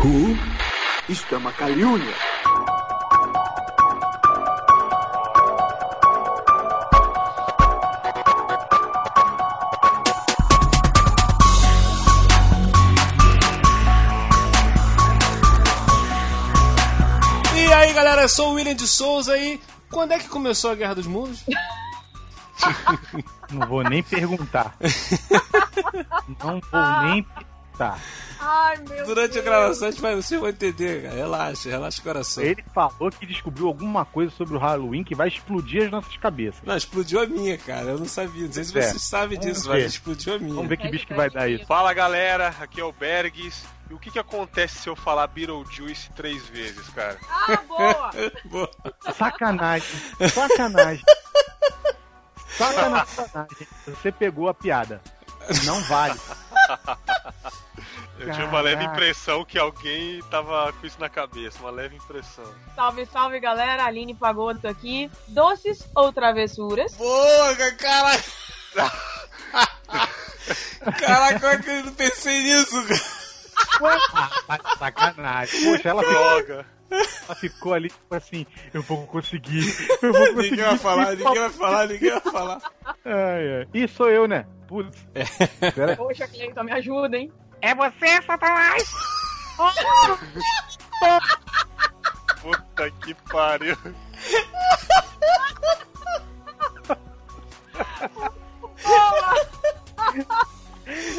[0.00, 0.36] Who?
[1.08, 2.14] Isto é uma calúnia.
[17.56, 19.60] E aí galera, eu sou o William de Souza e
[19.90, 21.44] quando é que começou a Guerra dos Mundos?
[23.50, 24.76] Não vou nem perguntar.
[26.44, 27.98] Não vou nem perguntar.
[28.50, 29.44] Ai, meu Durante a Deus.
[29.44, 31.14] gravação a gente vai, vocês vão entender, cara.
[31.14, 32.42] Relaxa, relaxa o coração.
[32.42, 36.62] Ele falou que descobriu alguma coisa sobre o Halloween que vai explodir as nossas cabeças.
[36.64, 37.90] Não, explodiu a minha, cara.
[37.90, 38.46] Eu não sabia.
[38.46, 38.82] Não sei se É.
[38.82, 39.82] vocês sabem Vamos disso, ver.
[39.82, 40.54] mas explodiu a minha.
[40.54, 41.66] Vamos ver que bicho que vai dar isso.
[41.66, 43.64] Fala galera, aqui é o Bergs.
[43.90, 47.18] E o que que acontece se eu falar Beetlejuice três vezes, cara?
[47.30, 48.10] Ah, boa.
[48.44, 48.70] Boa.
[49.16, 49.88] Sacanagem.
[50.30, 51.04] Sacanagem.
[52.56, 53.14] Sacanagem.
[53.14, 53.66] sacanagem.
[53.86, 55.00] Você pegou a piada.
[55.64, 56.18] Não vale.
[58.18, 58.94] Eu tinha uma leve Caraca.
[58.96, 62.44] impressão que alguém tava com isso na cabeça, uma leve impressão.
[62.74, 63.84] Salve, salve, galera.
[63.84, 65.10] Aline Pagoto aqui.
[65.28, 66.94] Doces ou travessuras?
[66.96, 68.22] Boa, caralho.
[70.98, 73.98] Caraca, como é que eu não pensei nisso, cara?
[74.48, 75.64] Ah, Sacanagem.
[75.64, 76.66] Poxa, ela ficou, Droga!
[76.90, 79.64] ela ficou ali, tipo assim, eu vou conseguir.
[80.02, 80.50] Eu vou conseguir.
[80.50, 82.62] Ninguém vai falar, ninguém vai falar, ninguém vai falar.
[83.04, 83.68] Ai, ai.
[83.74, 84.46] Ih, sou eu, né?
[84.66, 84.96] Putz.
[85.14, 85.96] Aí.
[85.96, 87.32] Poxa, Cleiton, me ajuda, hein?
[87.60, 88.88] É você, Satanás!
[92.40, 93.76] Puta que pariu!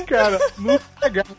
[0.07, 1.35] Cara, no cagaço,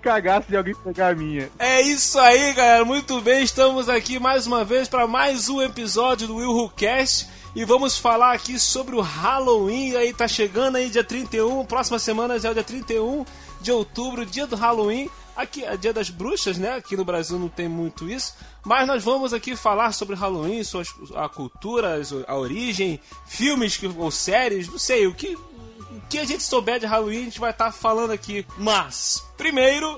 [0.00, 1.50] cagaço de alguém pegar a minha.
[1.58, 2.84] É isso aí, galera.
[2.84, 7.28] Muito bem, estamos aqui mais uma vez para mais um episódio do Will Who Cast.
[7.54, 9.96] E vamos falar aqui sobre o Halloween.
[9.96, 13.24] Aí tá chegando aí dia 31, próxima semana já é o dia 31
[13.60, 15.08] de outubro, dia do Halloween.
[15.36, 16.74] Aqui é dia das bruxas, né?
[16.74, 18.34] Aqui no Brasil não tem muito isso.
[18.64, 24.10] Mas nós vamos aqui falar sobre Halloween, sobre a cultura, a origem, filmes que- ou
[24.10, 27.50] séries, não sei, o que, o que a gente souber de Halloween a gente vai
[27.52, 28.46] estar falando aqui.
[28.58, 29.96] Mas, primeiro.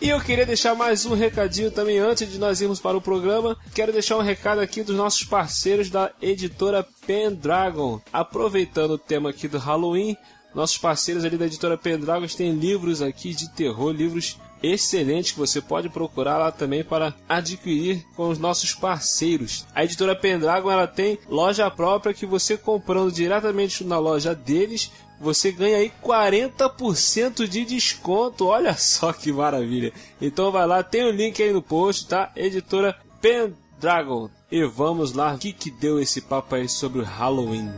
[0.03, 3.55] E eu queria deixar mais um recadinho também antes de nós irmos para o programa.
[3.73, 8.01] Quero deixar um recado aqui dos nossos parceiros da editora Pendragon.
[8.11, 10.17] Aproveitando o tema aqui do Halloween,
[10.53, 15.61] nossos parceiros ali da editora Pendragon têm livros aqui de terror, livros excelentes que você
[15.61, 19.65] pode procurar lá também para adquirir com os nossos parceiros.
[19.75, 24.91] A editora Pendragon ela tem loja própria que você comprando diretamente na loja deles
[25.23, 28.47] você ganha aí 40% de desconto.
[28.47, 29.93] Olha só que maravilha.
[30.21, 32.31] Então vai lá, tem o link aí no post, tá?
[32.35, 34.29] Editora Pendragon.
[34.51, 37.71] E vamos lá, o que que deu esse papo aí sobre o Halloween?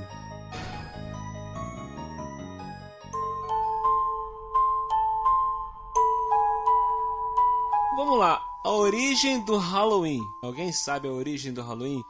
[7.96, 10.22] Vamos lá, a origem do Halloween.
[10.42, 12.04] Alguém sabe a origem do Halloween?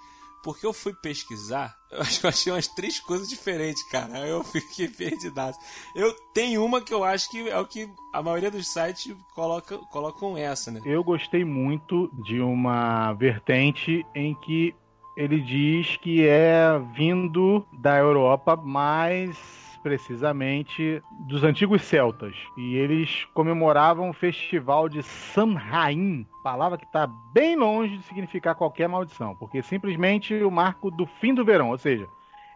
[0.46, 4.20] Porque eu fui pesquisar, eu acho que eu achei umas três coisas diferentes, cara.
[4.28, 5.58] Eu fiquei perdidaço.
[5.96, 9.76] Eu tenho uma que eu acho que é o que a maioria dos sites coloca,
[9.92, 10.82] colocam essa, né?
[10.86, 14.76] Eu gostei muito de uma vertente em que
[15.18, 22.36] ele diz que é vindo da Europa, mas precisamente dos antigos celtas.
[22.58, 28.90] E eles comemoravam o festival de Samhain, palavra que está bem longe de significar qualquer
[28.90, 32.08] maldição, porque simplesmente o marco do fim do verão, ou seja,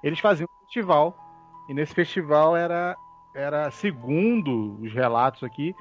[0.04, 1.16] eles faziam um festival
[1.70, 2.98] e nesse festival era
[3.36, 5.76] era segundo os relatos aqui,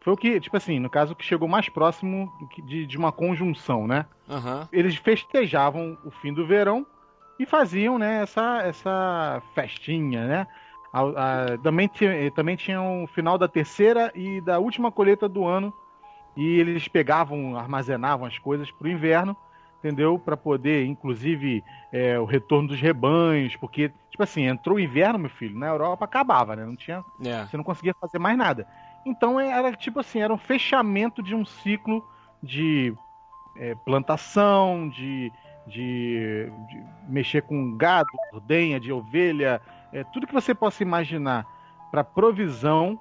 [0.00, 2.32] foi o que, tipo assim, no caso que chegou mais próximo
[2.64, 4.06] de, de uma conjunção, né?
[4.30, 4.66] Aham.
[4.72, 6.86] Eles festejavam o fim do verão
[7.38, 10.46] e faziam, né, essa, essa festinha, né?
[10.96, 15.44] A- a- também, tinha, também tinha o final da terceira e da última colheita do
[15.44, 15.70] ano
[16.34, 19.36] e eles pegavam, armazenavam as coisas para o inverno,
[19.78, 20.18] entendeu?
[20.18, 21.62] Para poder, inclusive,
[21.92, 26.06] é, o retorno dos rebanhos, porque, tipo assim, entrou o inverno, meu filho, na Europa
[26.06, 26.64] acabava, né?
[26.64, 27.44] Não tinha É.
[27.44, 28.66] você não conseguia fazer mais nada.
[29.04, 32.02] Então era tipo assim, era um fechamento de um ciclo
[32.42, 32.94] de
[33.54, 35.30] é, plantação, de,
[35.66, 39.60] de, de mexer com gado, ordenha, de ovelha,
[39.96, 41.46] é, tudo que você possa imaginar
[41.90, 43.00] para provisão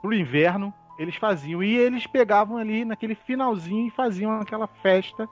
[0.00, 1.62] para o inverno, eles faziam.
[1.62, 5.28] E eles pegavam ali naquele finalzinho e faziam aquela festa,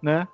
[0.00, 0.28] né?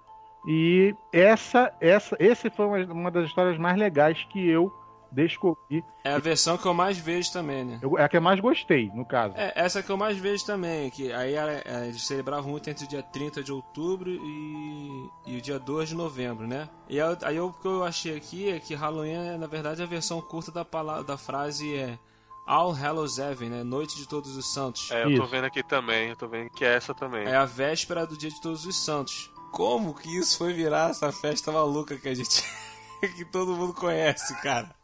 [0.46, 4.70] E essa, essa, esse foi uma, uma das histórias mais legais que eu
[5.12, 5.84] descobri.
[6.04, 7.78] É a versão que eu mais vejo também, né?
[7.82, 9.34] Eu- é a que eu mais gostei, no caso.
[9.36, 12.88] É, essa que eu mais vejo também, que aí é, eles celebravam muito entre o
[12.88, 16.68] dia 30 de outubro e, e o dia 2 de novembro, né?
[16.88, 19.82] E aí, aí eu- o que eu achei aqui é que Halloween é, na verdade,
[19.82, 21.98] a versão curta da, palavra, da frase é
[22.46, 23.62] All Hallows Eve, né?
[23.62, 24.90] Noite de Todos os Santos.
[24.90, 25.26] É, eu tô Isso.
[25.26, 27.24] vendo aqui também, eu tô vendo que é essa também.
[27.26, 29.30] É a véspera do dia de Todos os Santos.
[29.52, 32.42] Como que isso foi virar essa festa maluca que a gente...
[33.16, 34.74] que todo mundo conhece, cara?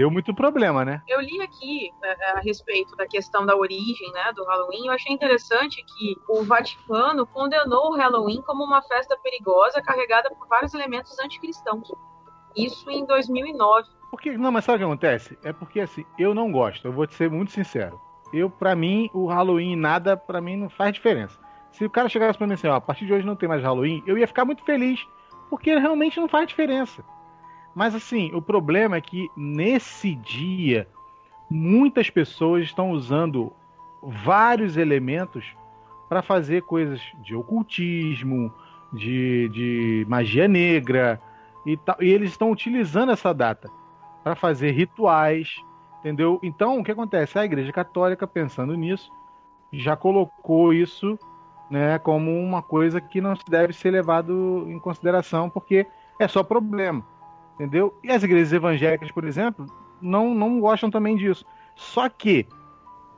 [0.00, 1.02] Deu muito problema, né?
[1.06, 4.86] Eu li aqui é, a respeito da questão da origem né, do Halloween.
[4.86, 10.48] Eu achei interessante que o Vaticano condenou o Halloween como uma festa perigosa carregada por
[10.48, 11.92] vários elementos anticristãos.
[12.56, 13.90] Isso em 2009.
[14.10, 15.38] Porque, não, mas sabe o que acontece?
[15.44, 18.00] É porque assim, eu não gosto, eu vou te ser muito sincero.
[18.32, 21.38] Eu, pra mim, o Halloween nada, pra mim, não faz diferença.
[21.72, 23.62] Se o cara chegasse pra mim assim, ó, a partir de hoje não tem mais
[23.62, 25.06] Halloween, eu ia ficar muito feliz,
[25.50, 27.04] porque realmente não faz diferença.
[27.74, 30.88] Mas assim, o problema é que nesse dia,
[31.48, 33.52] muitas pessoas estão usando
[34.02, 35.44] vários elementos
[36.08, 38.52] para fazer coisas de ocultismo,
[38.92, 41.20] de, de magia negra
[41.64, 41.96] e tal.
[42.00, 43.70] E eles estão utilizando essa data
[44.24, 45.54] para fazer rituais,
[46.00, 46.38] entendeu?
[46.42, 47.38] Então, o que acontece?
[47.38, 49.10] A Igreja Católica, pensando nisso,
[49.72, 51.18] já colocou isso
[51.70, 55.86] né, como uma coisa que não deve ser levado em consideração, porque
[56.18, 57.04] é só problema,
[57.60, 57.94] entendeu?
[58.02, 59.66] E as igrejas evangélicas, por exemplo,
[60.00, 61.44] não, não gostam também disso.
[61.76, 62.46] Só que,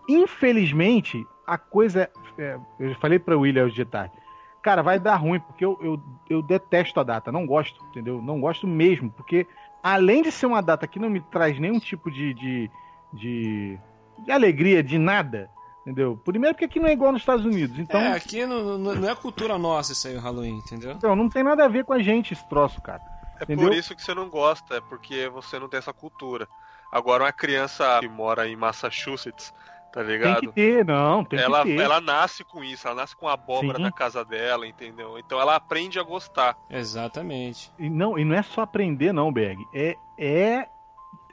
[0.08, 2.10] infelizmente, a coisa.
[2.36, 4.12] é, eu falei para o William hoje de tarde.
[4.60, 8.20] Cara, vai dar ruim, porque eu, eu, eu detesto a data, não gosto, entendeu?
[8.22, 9.46] Não gosto mesmo, porque
[9.82, 12.70] além de ser uma data que não me traz nenhum tipo de, de,
[13.12, 13.78] de,
[14.24, 15.50] de alegria, de nada,
[15.80, 16.16] entendeu?
[16.24, 19.08] Primeiro porque aqui não é igual nos Estados Unidos, então, É, aqui não, não, não
[19.08, 20.92] é cultura nossa isso aí, o Halloween, entendeu?
[20.92, 23.11] então não tem nada a ver com a gente esse troço, cara.
[23.42, 23.68] É Entendeu?
[23.68, 26.46] por isso que você não gosta, é porque você não tem essa cultura.
[26.92, 29.52] Agora, uma criança que mora em Massachusetts,
[29.92, 30.40] tá Tem ligado?
[30.40, 31.82] que ter, não, tem ela, que ter.
[31.82, 33.82] ela nasce com isso, ela nasce com a abóbora Sim.
[33.82, 35.18] na casa dela, entendeu?
[35.18, 36.56] Então ela aprende a gostar.
[36.70, 37.72] Exatamente.
[37.78, 39.58] E não, e não é só aprender, não, Berg.
[39.74, 40.68] É, é,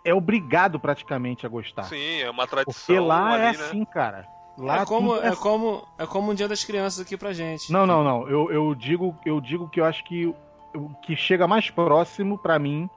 [0.04, 1.84] é obrigado praticamente a gostar.
[1.84, 3.66] Sim, é uma tradição Porque lá ali, é né?
[3.66, 4.28] assim, cara.
[4.58, 7.72] Lá é como tudo é como é como um dia das crianças aqui pra gente.
[7.72, 8.28] Não, não, não.
[8.28, 10.34] Eu, eu digo, eu digo que eu acho que
[10.76, 12.90] o que chega mais próximo pra mim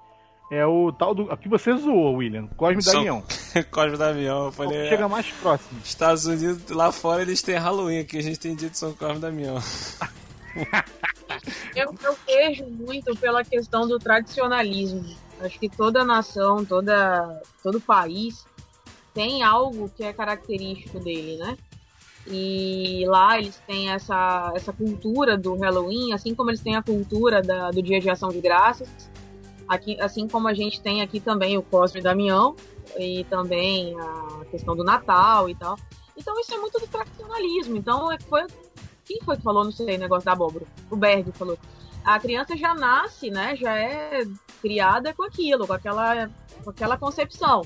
[0.50, 1.34] é o tal do.
[1.36, 2.46] que você zoou, William.
[2.56, 3.22] Cosme São- Damião.
[3.70, 4.82] Cosme Damião, eu É o falei.
[4.82, 5.80] que chega mais próximo.
[5.84, 9.18] Estados Unidos, lá fora eles têm Halloween, aqui a gente tem dia de São Cosme
[9.20, 9.56] Damião.
[11.74, 15.02] Eu, eu vejo muito pela questão do tradicionalismo.
[15.40, 18.44] Acho que toda nação, toda, todo país
[19.14, 21.56] tem algo que é característico dele, né?
[22.26, 27.42] E lá eles têm essa, essa cultura do Halloween, assim como eles têm a cultura
[27.42, 28.88] da- do Dia de Ação de Graças.
[29.66, 32.54] Aqui, assim como a gente tem aqui também o Cosme e Damião
[32.98, 35.76] e também a questão do Natal e tal.
[36.16, 37.76] Então isso é muito do tradicionalismo.
[37.76, 38.42] Então é- foi
[39.04, 40.64] quem foi que falou, não sei, negócio da abóbora?
[40.90, 41.58] O Berg falou.
[42.04, 43.56] A criança já nasce, né?
[43.56, 44.24] Já é
[44.60, 46.28] criada com aquilo, com aquela,
[46.62, 47.62] com aquela concepção.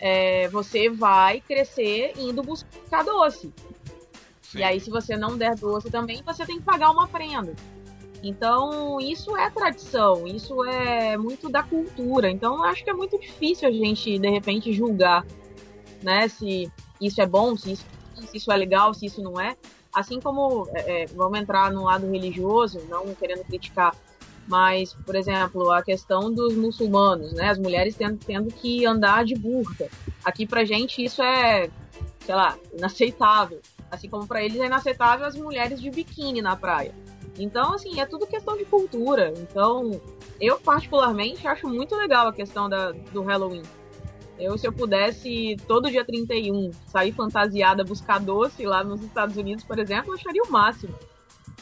[0.00, 3.52] É, você vai crescer indo buscar doce.
[4.50, 4.58] Sim.
[4.58, 7.54] E aí, se você não der doce também, você tem que pagar uma prenda.
[8.22, 12.30] Então, isso é tradição, isso é muito da cultura.
[12.30, 15.24] Então, eu acho que é muito difícil a gente, de repente, julgar,
[16.02, 16.28] né?
[16.28, 17.84] Se isso é bom, se isso,
[18.26, 19.56] se isso é legal, se isso não é.
[19.94, 23.94] Assim como, é, é, vamos entrar no lado religioso, não querendo criticar
[24.46, 27.50] Mas, por exemplo, a questão dos muçulmanos, né?
[27.50, 29.88] As mulheres tendo, tendo que andar de burca.
[30.24, 31.68] Aqui pra gente isso é,
[32.24, 33.60] sei lá, inaceitável.
[33.90, 36.94] Assim como pra eles é inaceitável as mulheres de biquíni na praia.
[37.38, 39.32] Então, assim, é tudo questão de cultura.
[39.36, 40.00] Então,
[40.40, 43.62] eu particularmente acho muito legal a questão da, do Halloween.
[44.38, 49.64] Eu, se eu pudesse, todo dia 31, sair fantasiada, buscar doce lá nos Estados Unidos,
[49.64, 50.94] por exemplo, eu acharia o máximo.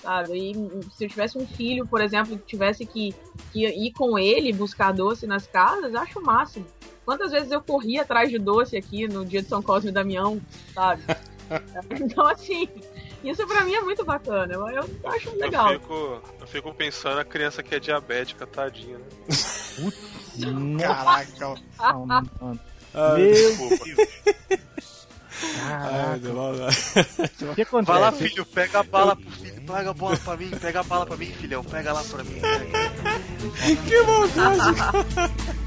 [0.02, 0.50] Sabe?
[0.50, 0.54] E
[0.92, 3.14] se eu tivesse um filho, por exemplo, que tivesse que,
[3.52, 6.66] que ir com ele buscar doce nas casas, acho o máximo.
[7.04, 10.40] Quantas vezes eu corri atrás de doce aqui no dia de São Cosme e Damião,
[10.74, 11.02] sabe?
[12.00, 12.68] então, assim,
[13.22, 14.52] isso pra mim é muito bacana.
[14.52, 15.72] Eu, eu acho legal.
[15.72, 19.04] Eu fico, eu fico pensando a criança que é diabética, tadinha, né?
[20.78, 21.54] Caraca.
[22.06, 22.60] Mano.
[22.94, 23.84] Ai, Desculpa.
[25.64, 26.68] ai, não, não.
[27.50, 27.92] O que acontece?
[27.92, 29.62] Vai lá, filho, pega a bala pro filho.
[29.66, 31.64] Pega a bola pra mim, pega a bala pra mim, filhão.
[31.64, 32.40] Pega lá pra mim.
[32.40, 33.76] Pega.
[33.86, 35.60] Que vontade.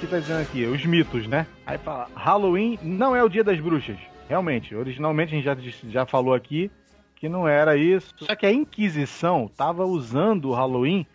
[0.00, 1.46] Aqui tá dizendo aqui, os mitos, né?
[1.66, 3.98] Aí fala, Halloween não é o dia das bruxas.
[4.30, 6.70] Realmente, originalmente a gente já, já falou aqui
[7.16, 8.14] que não era isso.
[8.16, 11.06] Só que a Inquisição tava usando o Halloween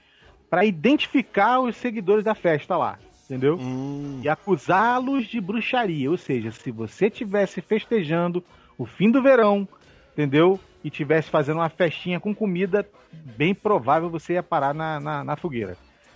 [0.51, 3.57] para identificar os seguidores da festa lá, entendeu?
[3.59, 6.11] Hum, e acusá-los de bruxaria.
[6.11, 8.43] Ou seja, se você tivesse festejando
[8.77, 9.67] o fim do verão,
[10.13, 10.59] entendeu?
[10.83, 15.35] E tivesse fazendo uma festinha com comida, bem provável você ia parar na, na, na
[15.35, 15.75] fogueira.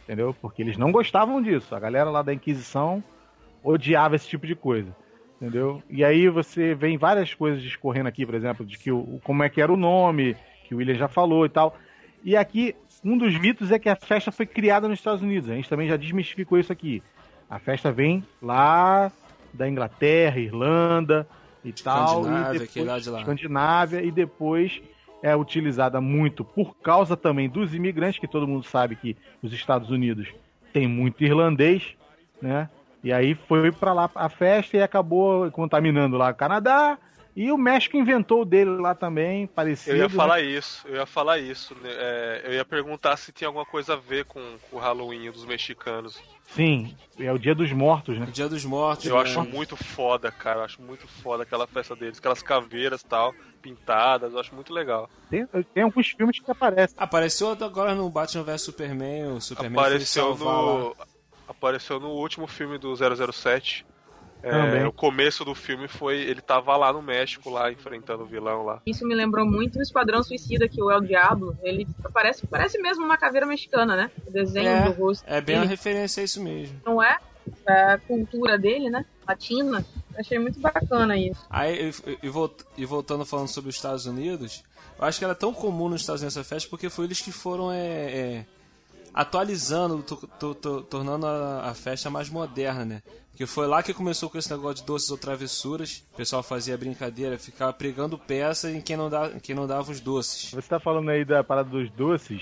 [0.10, 0.36] Entendeu?
[0.42, 1.76] Porque eles não gostavam disso.
[1.76, 3.04] A galera lá da Inquisição
[3.64, 4.90] odiava esse tipo de coisa.
[5.40, 5.84] Entendeu?
[5.88, 9.50] E aí você vê várias coisas discorrendo aqui, por exemplo, de que o, como é
[9.50, 11.78] que era o nome, que o William já falou e tal.
[12.24, 12.76] E aqui,
[13.06, 15.48] um dos mitos é que a festa foi criada nos Estados Unidos.
[15.48, 17.04] A gente também já desmistificou isso aqui.
[17.48, 19.12] A festa vem lá
[19.54, 21.28] da Inglaterra, Irlanda
[21.64, 22.22] e tal.
[22.22, 23.20] Escandinávia, e aquele lá de lá.
[23.20, 24.82] Escandinávia e depois
[25.22, 29.90] é utilizada muito por causa também dos imigrantes, que todo mundo sabe que os Estados
[29.90, 30.34] Unidos
[30.72, 31.96] tem muito irlandês,
[32.42, 32.70] né?
[33.04, 36.98] E aí foi pra lá a festa e acabou contaminando lá o Canadá.
[37.40, 39.96] E o México inventou o dele lá também, parecido.
[39.96, 40.14] Eu ia né?
[40.14, 41.74] falar isso, eu ia falar isso.
[41.76, 41.90] né?
[41.90, 45.46] É, eu ia perguntar se tinha alguma coisa a ver com, com o Halloween dos
[45.46, 46.22] mexicanos.
[46.48, 48.26] Sim, é o Dia dos Mortos, né?
[48.28, 49.06] o Dia dos Mortos.
[49.06, 49.22] Eu né?
[49.22, 50.60] acho muito foda, cara.
[50.60, 54.74] Eu acho muito foda aquela festa deles, aquelas caveiras e tal, pintadas, eu acho muito
[54.74, 55.10] legal.
[55.30, 56.98] Tem, tem alguns filmes que aparecem.
[57.00, 59.38] Apareceu agora no Batman vs Superman.
[59.38, 60.94] O Superman Apareceu no.
[61.48, 63.86] Apareceu no último filme do 007.
[64.42, 64.86] É, Também.
[64.86, 66.18] o começo do filme foi.
[66.22, 68.82] Ele tava lá no México, lá, enfrentando o vilão lá.
[68.86, 73.04] Isso me lembrou muito o Esquadrão Suicida, que o El Diablo, ele parece, parece mesmo
[73.04, 74.12] uma caveira mexicana, né?
[74.26, 75.24] O desenho É, do rosto.
[75.28, 75.72] É bem uma dele.
[75.76, 76.80] referência a isso mesmo.
[76.86, 77.18] Não é?
[77.68, 79.06] É a cultura dele, né?
[79.28, 79.86] Latina.
[80.18, 81.46] Achei muito bacana isso.
[81.50, 82.32] Aí, e, e
[82.78, 84.64] e voltando falando sobre os Estados Unidos,
[84.98, 87.32] eu acho que era tão comum nos Estados Unidos essa festa porque foi eles que
[87.32, 87.78] foram é,
[88.12, 88.46] é,
[89.14, 93.02] atualizando, to- to- to- tornando a, a festa mais moderna, né?
[93.32, 96.04] Porque foi lá que começou com esse negócio de doces ou travessuras.
[96.14, 99.92] O pessoal fazia brincadeira, ficava pregando peça em quem não, dá, em quem não dava
[99.92, 100.52] os doces.
[100.52, 102.42] Você tá falando aí da parada dos doces.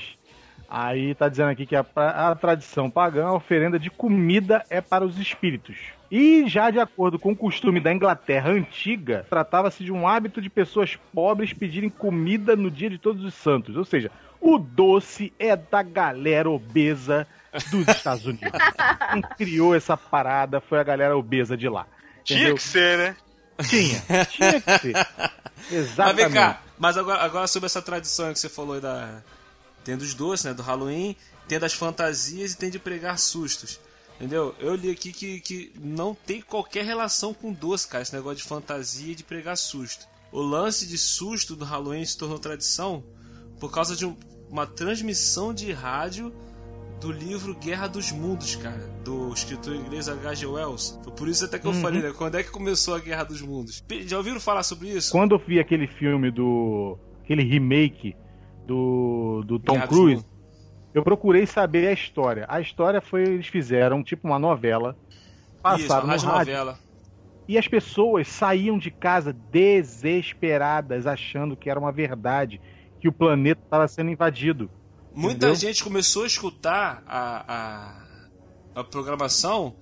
[0.68, 5.06] Aí tá dizendo aqui que a, a tradição pagã, a oferenda de comida é para
[5.06, 5.78] os espíritos.
[6.10, 10.50] E já de acordo com o costume da Inglaterra antiga, tratava-se de um hábito de
[10.50, 13.76] pessoas pobres pedirem comida no dia de Todos os Santos.
[13.76, 14.10] Ou seja,
[14.40, 17.28] o doce é da galera obesa
[17.72, 18.52] dos Estados Unidos.
[19.12, 21.86] Quem criou essa parada foi a galera obesa de lá.
[22.24, 22.56] Tinha Entendeu?
[22.56, 23.16] que ser, né?
[23.68, 24.94] Tinha, tinha que ser.
[25.58, 26.26] Mas Exatamente.
[26.26, 29.22] vem cá, mas agora, agora sobre essa tradição que você falou aí da.
[29.84, 30.54] Tem dos doces, né?
[30.54, 31.16] Do Halloween,
[31.48, 33.80] tem das fantasias e tem de pregar sustos.
[34.18, 34.56] Entendeu?
[34.60, 38.44] Eu li aqui que, que não tem qualquer relação com doce, cara, esse negócio de
[38.44, 40.08] fantasia e de pregar susto.
[40.32, 43.04] O lance de susto do Halloween se tornou tradição
[43.60, 44.16] por causa de um-
[44.50, 46.34] uma transmissão de rádio
[47.00, 50.48] do livro Guerra dos Mundos, cara, do escritor inglês H.G.
[50.48, 51.00] Wells.
[51.04, 52.12] Foi por isso até que eu falei, né?
[52.12, 53.84] Quando é que começou a Guerra dos Mundos?
[54.08, 55.12] Já ouviram falar sobre isso?
[55.12, 56.98] Quando eu vi aquele filme do.
[57.24, 58.16] aquele remake
[58.66, 60.26] do, do Tom Guerra Cruise.
[60.98, 62.44] Eu procurei saber a história.
[62.50, 64.98] A história foi, eles fizeram tipo uma novela,
[65.76, 66.80] Isso, passaram uma no rádio, radionovela.
[67.48, 72.60] e as pessoas saíam de casa desesperadas, achando que era uma verdade,
[73.00, 74.72] que o planeta estava sendo invadido.
[75.14, 75.56] Muita Entendeu?
[75.56, 78.02] gente começou a escutar a,
[78.76, 79.76] a, a programação,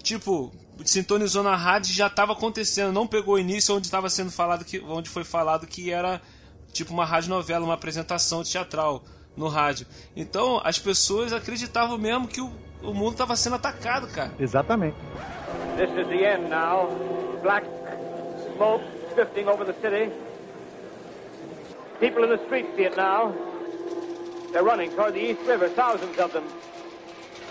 [0.00, 0.52] tipo,
[0.84, 4.64] sintonizou na rádio e já estava acontecendo, não pegou o início onde estava sendo falado
[4.64, 6.22] que onde foi falado que era
[6.72, 9.04] tipo uma rádio novela, uma apresentação teatral
[9.36, 9.86] no rádio.
[10.14, 12.50] Então as pessoas acreditavam mesmo que o,
[12.82, 14.32] o mundo estava sendo atacado, cara.
[14.38, 14.96] Exatamente.
[15.76, 16.88] This is the end now.
[17.42, 17.66] Black
[18.54, 18.84] smoke
[19.14, 20.12] drifting over the city.
[22.00, 23.32] People in the streets see it now.
[24.52, 26.44] They're running toward the East River, thousands of them.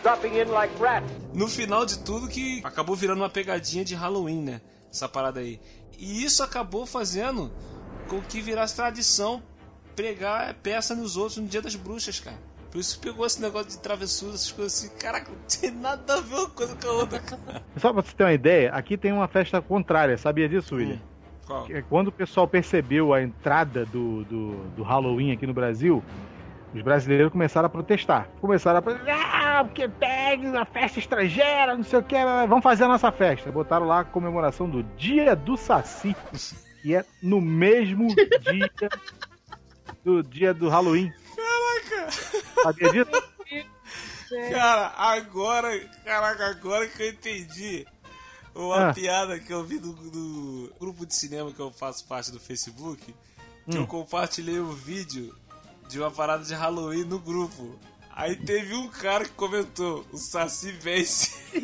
[0.03, 1.09] Dropping in like rats.
[1.33, 4.61] No final de tudo que acabou virando uma pegadinha de Halloween, né?
[4.91, 5.59] Essa parada aí.
[5.97, 7.51] E isso acabou fazendo
[8.09, 9.41] com que virasse tradição
[9.95, 12.37] pregar peça nos outros no Dia das Bruxas, cara.
[12.71, 14.97] Por isso pegou esse negócio de travessura, essas coisas assim.
[14.97, 17.61] Caraca, não tem nada a ver uma coisa com a outra, cara.
[17.75, 20.99] Só pra você ter uma ideia, aqui tem uma festa contrária, sabia disso, William?
[21.45, 21.65] Qual?
[21.65, 26.01] Que é Quando o pessoal percebeu a entrada do, do, do Halloween aqui no Brasil,
[26.73, 28.29] os brasileiros começaram a protestar.
[28.39, 32.15] Começaram a protestar, ah, porque pega uma festa estrangeira, não sei o que,
[32.47, 33.51] vamos fazer a nossa festa.
[33.51, 36.15] Botaram lá a comemoração do Dia do Saci,
[36.81, 38.07] que é no mesmo
[38.49, 38.71] dia
[40.03, 41.11] do dia do Halloween.
[41.35, 42.11] Caraca!
[42.63, 43.11] Sabia disso?
[44.49, 47.85] Cara, agora, caraca, agora que eu entendi
[48.55, 48.93] uma Ah.
[48.93, 53.13] piada que eu vi do, do grupo de cinema que eu faço parte do Facebook,
[53.69, 53.81] que Hum.
[53.81, 55.35] eu compartilhei um vídeo
[55.89, 57.77] de uma parada de Halloween no grupo.
[58.21, 61.31] Aí teve um cara que comentou, o Saci vence.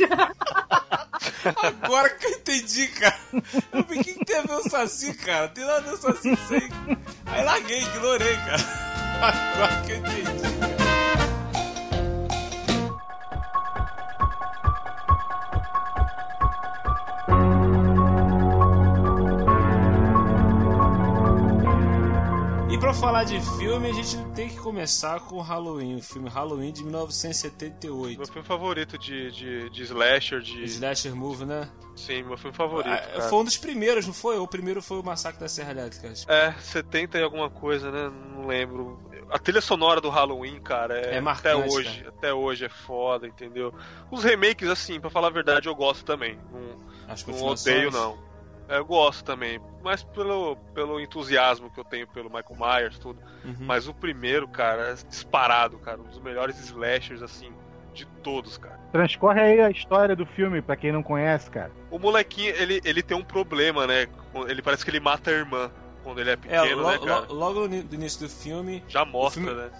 [1.61, 3.15] Agora que eu entendi, cara.
[3.31, 5.49] Eu falei, o que, tem a ver o Saci, cara?
[5.49, 6.67] Tem nada a ver o Saci sem.
[7.27, 8.57] Aí larguei, ignorei, cara.
[9.53, 10.83] Agora que eu entendi.
[10.83, 10.86] E
[22.87, 26.85] pra falar de filme, a gente tem que começar com Halloween, o filme Halloween de
[26.85, 28.17] 1978.
[28.17, 30.63] Meu filme favorito de, de, de slasher, de.
[30.63, 31.69] Slasher Movie, né?
[31.97, 32.89] Sim, meu filme favorito.
[32.89, 34.37] Ah, foi um dos primeiros, não foi?
[34.37, 36.13] O primeiro foi o Massacre da Serra Elétrica.
[36.29, 38.09] É, 70 e alguma coisa, né?
[38.33, 38.97] Não lembro.
[39.29, 42.09] A trilha sonora do Halloween, cara, é, É marcante, até hoje, cara.
[42.09, 43.73] até hoje é foda, entendeu?
[44.09, 46.39] Os remakes, assim, pra falar a verdade, eu gosto também.
[46.53, 48.26] Não, não odeio, não.
[48.69, 53.19] É, Eu gosto também, mas pelo, pelo entusiasmo que eu tenho pelo Michael Myers, tudo.
[53.45, 53.55] Uhum.
[53.61, 55.99] Mas o primeiro, cara, é disparado, cara.
[55.99, 57.51] Um dos melhores slashers, assim,
[57.93, 58.77] de todos, cara.
[58.91, 61.71] Transcorre aí a história do filme, pra quem não conhece, cara.
[61.89, 64.07] O molequinho, ele, ele tem um problema, né?
[64.47, 65.71] Ele parece que ele mata a irmã
[66.03, 67.19] quando ele é É, pequeno, lo- né, cara?
[67.27, 69.71] lo- logo no início do filme, Já mostra, o filme- né?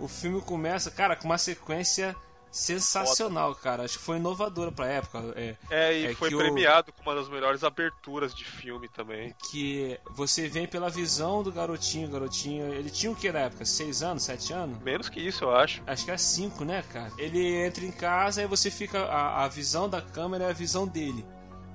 [0.00, 2.14] o filme começa, cara, com uma sequência
[2.54, 3.82] sensacional, cara.
[3.84, 5.18] Acho que foi inovadora pra época.
[5.36, 8.88] É, É, e É foi que o- premiado com uma das melhores aberturas de filme
[8.88, 9.34] também.
[9.50, 12.72] que você vem pela visão do garotinho, garotinho.
[12.72, 13.64] Ele tinha o que na época?
[13.64, 14.78] Seis anos, sete anos?
[14.82, 15.82] Menos que isso, eu acho.
[15.86, 17.12] Acho que é cinco, né, cara?
[17.18, 19.04] Ele entra em casa e você fica.
[19.06, 21.24] A, a visão da câmera é a visão dele.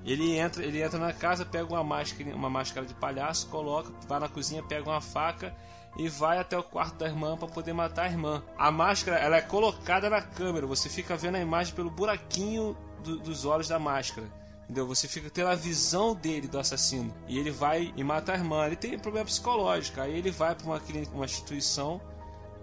[0.05, 4.19] Ele entra, ele entra na casa, pega uma máscara, uma máscara de palhaço, coloca, vai
[4.19, 5.53] na cozinha, pega uma faca
[5.97, 8.43] e vai até o quarto da irmã para poder matar a irmã.
[8.57, 13.19] A máscara ela é colocada na câmera, você fica vendo a imagem pelo buraquinho do-
[13.19, 14.27] dos olhos da máscara.
[14.63, 14.85] Entendeu?
[14.87, 17.11] Você fica tendo a visão dele, do assassino.
[17.27, 18.67] E ele vai e mata a irmã.
[18.67, 19.99] Ele tem problema psicológico.
[19.99, 21.99] Aí ele vai para uma clínica, uma instituição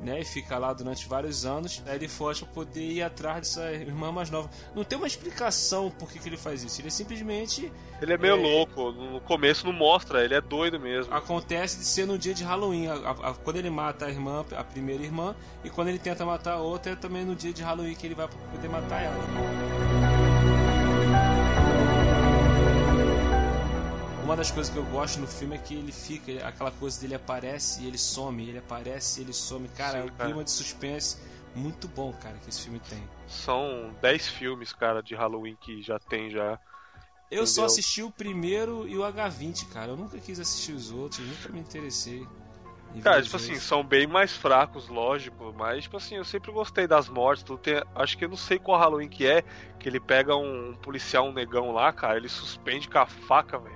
[0.02, 1.82] né, e fica lá durante vários anos.
[1.86, 4.50] Aí ele foge pra poder ir atrás dessa irmã mais nova.
[4.74, 6.80] Não tem uma explicação por que, que ele faz isso.
[6.80, 8.40] Ele simplesmente Ele é meio É.
[8.40, 11.12] louco, no começo não mostra, ele é doido mesmo.
[11.14, 12.88] acontece de ser no dia de Halloween.
[12.88, 16.24] A- a- a- quando ele mata a irmã, a primeira irmã, e quando ele tenta
[16.26, 20.15] matar a outra, é também no dia de Halloween que ele vai poder matar ela.
[24.36, 27.14] Uma das coisas que eu gosto no filme é que ele fica, aquela coisa dele
[27.14, 29.66] aparece e ele some, ele aparece e ele some.
[29.68, 30.24] Cara, Sim, é um cara.
[30.26, 31.16] clima de suspense
[31.54, 33.02] muito bom, cara, que esse filme tem.
[33.26, 36.60] São 10 filmes, cara, de Halloween que já tem já.
[37.30, 37.64] Eu só Entendeu?
[37.64, 39.92] assisti o primeiro e o H20, cara.
[39.92, 42.28] Eu nunca quis assistir os outros, nunca me interessei.
[43.02, 47.08] Cara, tipo assim, são bem mais fracos, lógico, mas tipo assim, eu sempre gostei das
[47.08, 49.42] mortes, tudo tem, acho que eu não sei qual Halloween que é,
[49.78, 53.75] que ele pega um, policial, um negão lá, cara, ele suspende com a faca, velho.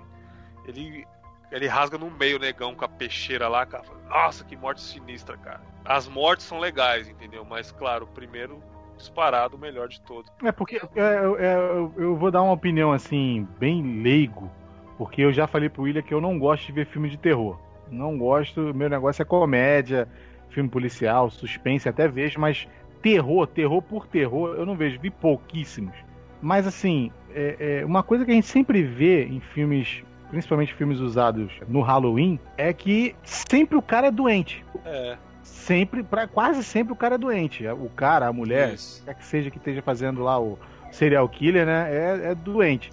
[0.64, 1.07] Ele
[1.53, 3.83] ele rasga no meio o negão com a peixeira lá, cara.
[4.09, 5.61] Nossa, que morte sinistra, cara.
[5.85, 7.44] As mortes são legais, entendeu?
[7.44, 8.62] Mas claro, o primeiro
[8.96, 10.31] disparado, o melhor de todos.
[10.44, 14.49] É porque é, eu, eu- eu vou dar uma opinião assim, bem leigo,
[14.96, 17.59] porque eu já falei pro William que eu não gosto de ver filme de terror.
[17.90, 20.07] Não gosto, meu negócio é comédia,
[20.51, 22.68] filme policial, suspense, até vejo, mas
[23.03, 25.96] terror, terror por terror, eu não vejo, vi pouquíssimos.
[26.40, 30.99] Mas assim, é, é, uma coisa que a gente sempre vê em filmes, principalmente filmes
[31.01, 34.64] usados no Halloween, é que sempre o cara é doente.
[34.85, 37.66] É, Sempre, pra, quase sempre o cara é doente.
[37.66, 39.05] O cara, a mulher, Isso.
[39.05, 40.59] quer que seja que esteja fazendo lá o
[40.93, 41.88] serial killer, né?
[41.90, 42.90] É, é doente.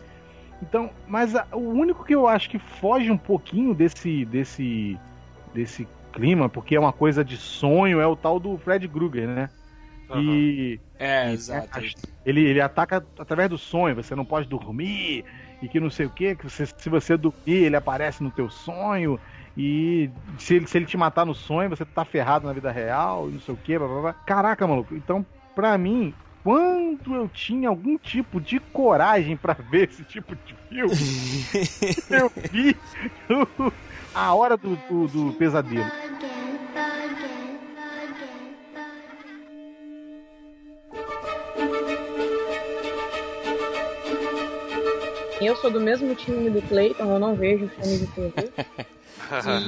[0.61, 4.97] Então, mas a- o único que eu acho que foge um pouquinho desse, desse,
[5.53, 9.49] desse clima, porque é uma coisa de sonho, é o tal do Fred Krueger, né?
[10.09, 10.21] aham.
[10.21, 11.79] E É, exato.
[12.25, 15.23] Ele, ele ataca através do sonho, você não pode dormir,
[15.61, 18.49] e que não sei o que, que você- se você dormir, ele aparece no teu
[18.49, 19.19] sonho,
[19.55, 23.27] e se ele, se ele te matar no sonho, você tá ferrado na vida real,
[23.29, 24.13] e não sei o que, blá, blá, blá.
[24.13, 30.03] Caraca, maluco, então, pra mim, quando eu tinha algum tipo de coragem pra ver esse
[30.03, 30.93] tipo de filme,
[32.09, 32.75] eu vi
[33.59, 33.71] o-
[34.13, 35.85] a hora do, do, do pesadelo.
[45.39, 48.51] Eu sou do mesmo time do Clayton, eu não vejo filme de terror.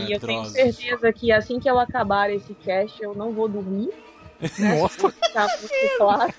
[0.08, 3.90] E eu tenho certeza que assim que eu acabar esse cast, eu não vou dormir.
[4.58, 4.80] Né?
[4.80, 6.34] Nossa, Tá muito claro.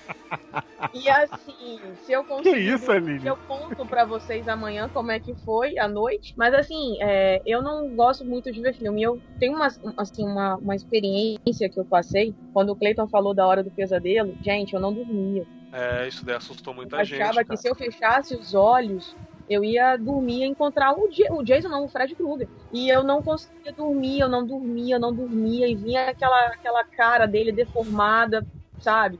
[0.93, 2.73] E assim, se eu que conseguir.
[2.73, 3.27] isso, Aline?
[3.27, 6.33] Eu conto pra vocês amanhã como é que foi a noite.
[6.35, 9.01] Mas assim, é, eu não gosto muito de ver filme.
[9.01, 9.67] Eu tenho uma,
[9.97, 12.33] assim, uma, uma experiência que eu passei.
[12.53, 15.45] Quando o Clayton falou da hora do pesadelo, gente, eu não dormia.
[15.71, 17.21] É, isso daí assustou Eu muita gente.
[17.21, 17.57] achava que cara.
[17.57, 19.15] se eu fechasse os olhos,
[19.49, 22.47] eu ia dormir e encontrar o, o Jason, não, o Fred Krueger.
[22.71, 25.67] E eu não conseguia dormir, eu não dormia, eu não dormia.
[25.67, 28.45] E vinha aquela, aquela cara dele deformada,
[28.79, 29.19] sabe?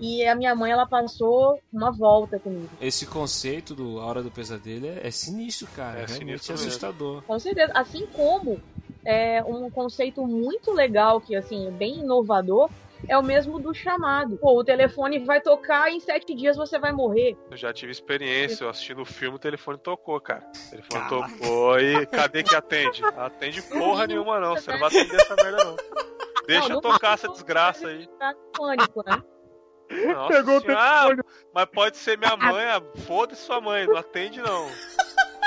[0.00, 2.68] E a minha mãe, ela passou uma volta comigo.
[2.80, 6.00] Esse conceito do A Hora do Pesadelo é, é sinistro, cara.
[6.00, 6.66] É É realmente sinistro mesmo.
[6.68, 7.22] assustador.
[7.22, 7.72] Com certeza.
[7.74, 8.58] Assim como
[9.04, 12.70] é, um conceito muito legal, que assim, é bem inovador,
[13.08, 14.36] é o mesmo do chamado.
[14.38, 17.36] Pô, o telefone vai tocar e em sete dias você vai morrer.
[17.50, 20.44] Eu já tive experiência, eu assistindo o filme, o telefone tocou, cara.
[20.66, 21.38] O telefone Caraca.
[21.38, 23.04] tocou e cadê que atende?
[23.04, 25.76] Atende porra nenhuma não, você não vai atender essa merda não.
[26.46, 28.08] Deixa Não, no tocar essa desgraça aí.
[28.18, 29.22] Tá com pânico, né?
[30.12, 30.80] Nossa Pegou o senhora.
[30.80, 31.22] Ah, telefone.
[31.54, 34.66] mas pode ser minha mãe, ah, foda-se sua mãe, não atende não.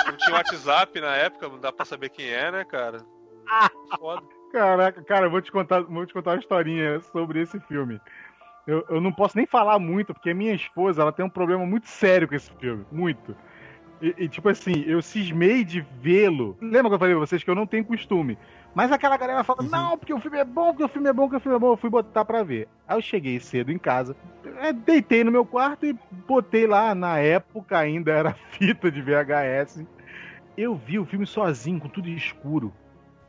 [0.06, 3.00] Não tinha WhatsApp na época, não dá pra saber quem é, né, cara?
[4.00, 4.24] Foda.
[4.56, 8.00] Caraca, cara, eu vou te contar, vou te contar uma historinha sobre esse filme.
[8.66, 11.90] Eu, eu não posso nem falar muito, porque minha esposa ela tem um problema muito
[11.90, 12.86] sério com esse filme.
[12.90, 13.36] Muito.
[14.02, 16.58] E, e, tipo assim, eu cismei de vê-lo.
[16.62, 18.38] Lembra que eu falei pra vocês que eu não tenho costume?
[18.74, 21.24] Mas aquela galera fala, não, porque o filme é bom, porque o filme é bom,
[21.24, 21.74] porque o filme é bom.
[21.74, 22.70] Eu fui botar pra ver.
[22.88, 24.16] Aí eu cheguei cedo em casa,
[24.62, 29.86] é, deitei no meu quarto e botei lá, na época ainda era fita de VHS.
[30.58, 32.74] Eu vi o filme sozinho, com tudo escuro.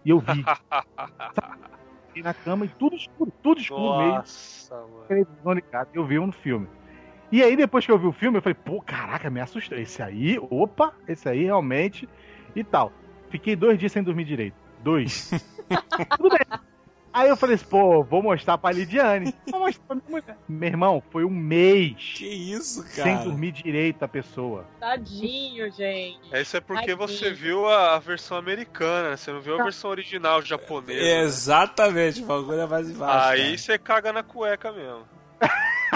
[0.06, 0.44] E eu vi.
[2.06, 4.14] Fiquei na cama e tudo escuro, tudo escuro mesmo.
[4.14, 5.04] Nossa, mano.
[5.08, 5.90] televisão ligada.
[5.92, 6.68] Eu vi um filme.
[7.32, 9.76] E aí, depois que eu vi o filme, eu falei, pô, caraca, me assustou.
[9.76, 12.08] Esse aí, opa, esse aí realmente.
[12.54, 12.92] E tal.
[13.30, 14.54] Fiquei dois dias sem dormir direito.
[14.80, 15.30] Dois.
[16.16, 16.60] Tudo bem.
[17.16, 19.34] Aí eu falei assim, pô, vou mostrar pra Lidiane.
[19.50, 20.36] Vou mostrar pra minha mulher.
[20.46, 23.24] Meu irmão, foi um mês Que isso, sem cara?
[23.24, 24.66] dormir direito a pessoa.
[24.78, 26.20] Tadinho, gente.
[26.30, 29.16] Isso é porque Ai, você viu a, versão americana, né?
[29.16, 31.00] Você não viu a versão original japonesa.
[31.00, 31.22] né?
[31.22, 33.28] Exatamente, o bagulho é mais embaixo.
[33.28, 33.58] Aí cara.
[33.58, 35.15] você caga na cueca mesmo.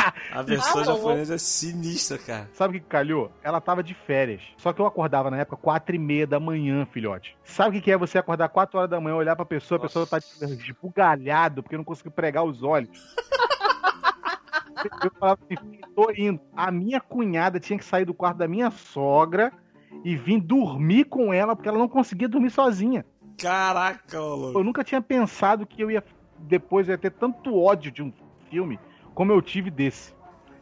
[0.32, 2.48] A versão Ah, japonesa é sinistra, cara.
[2.52, 3.30] Sabe o que calhou?
[3.42, 4.42] Ela tava de férias.
[4.56, 7.36] Só que eu acordava na época quatro e meia da manhã, filhote.
[7.44, 10.06] Sabe o que é você acordar quatro horas da manhã, olhar pra pessoa, a pessoa
[10.06, 12.90] tá esbugalhado porque não conseguiu pregar os olhos.
[15.04, 16.40] Eu falava assim, tô indo.
[16.56, 19.52] A minha cunhada tinha que sair do quarto da minha sogra
[20.04, 23.04] e vir dormir com ela porque ela não conseguia dormir sozinha.
[23.36, 24.58] Caraca, maluco.
[24.58, 26.02] Eu nunca tinha pensado que eu ia
[26.38, 28.10] depois ia ter tanto ódio de um
[28.48, 28.80] filme
[29.20, 30.14] como eu tive desse.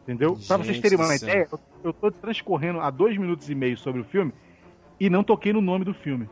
[0.03, 0.33] Entendeu?
[0.33, 3.77] pra vocês Gente terem uma ideia, eu, eu tô transcorrendo há dois minutos e meio
[3.77, 4.33] sobre o filme
[4.99, 6.29] e não toquei no nome do filme.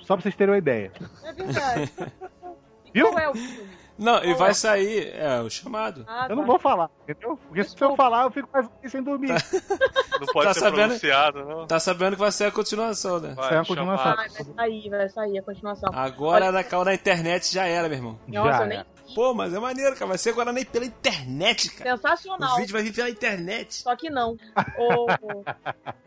[0.00, 0.90] Só pra vocês terem uma ideia.
[1.22, 1.92] É verdade.
[2.94, 3.08] Viu?
[3.10, 3.68] Qual é o filme?
[3.98, 4.54] Não, e vai é?
[4.54, 6.04] sair, é, o chamado.
[6.08, 6.46] Ah, Eu não tá.
[6.48, 7.38] vou falar, entendeu?
[7.46, 9.28] Porque se eu falar, eu fico mais sem dormir.
[10.20, 10.76] Não pode Tá ser sabendo?
[10.84, 11.66] pronunciado, não.
[11.66, 13.34] Tá sabendo que vai ser a continuação, né?
[13.34, 14.12] Vai, chama- continuação.
[14.12, 15.90] Ah, vai sair, vai sair a continuação.
[15.92, 18.18] Agora na, caiu na internet já era, meu irmão.
[18.28, 18.84] Nossa, Já eu nem.
[19.14, 20.06] Pô, mas é maneiro, cara.
[20.06, 21.96] Vai ser agora nem pela internet, cara.
[21.96, 22.54] Sensacional.
[22.54, 23.74] O vídeo vai vir pela internet.
[23.82, 24.36] Só que não.
[24.78, 25.06] O-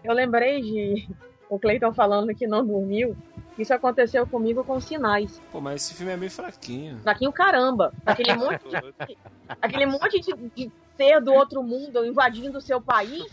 [0.03, 1.07] Eu lembrei de
[1.49, 3.15] o Cleiton falando que não dormiu.
[3.57, 5.41] Isso aconteceu comigo com sinais.
[5.51, 6.99] Pô, mas esse filme é meio fraquinho.
[6.99, 7.91] Fraquinho caramba.
[8.05, 9.17] Aquele monte de,
[9.61, 13.25] aquele monte de, de ser do outro mundo invadindo o seu país.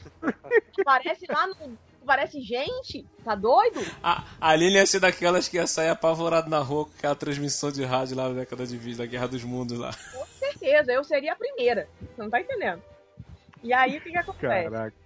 [0.72, 1.76] Que parece lá no.
[2.04, 3.06] Parece gente.
[3.24, 3.80] Tá doido?
[4.02, 7.72] A, a Aline ia ser daquelas que ia sair apavorado na rua com aquela transmissão
[7.72, 9.92] de rádio lá na década de 20, da Guerra dos Mundos lá.
[10.12, 11.88] Com certeza, eu seria a primeira.
[12.00, 12.82] Você não tá entendendo?
[13.62, 14.70] E aí o que, que acontece?
[14.70, 14.96] Caraca.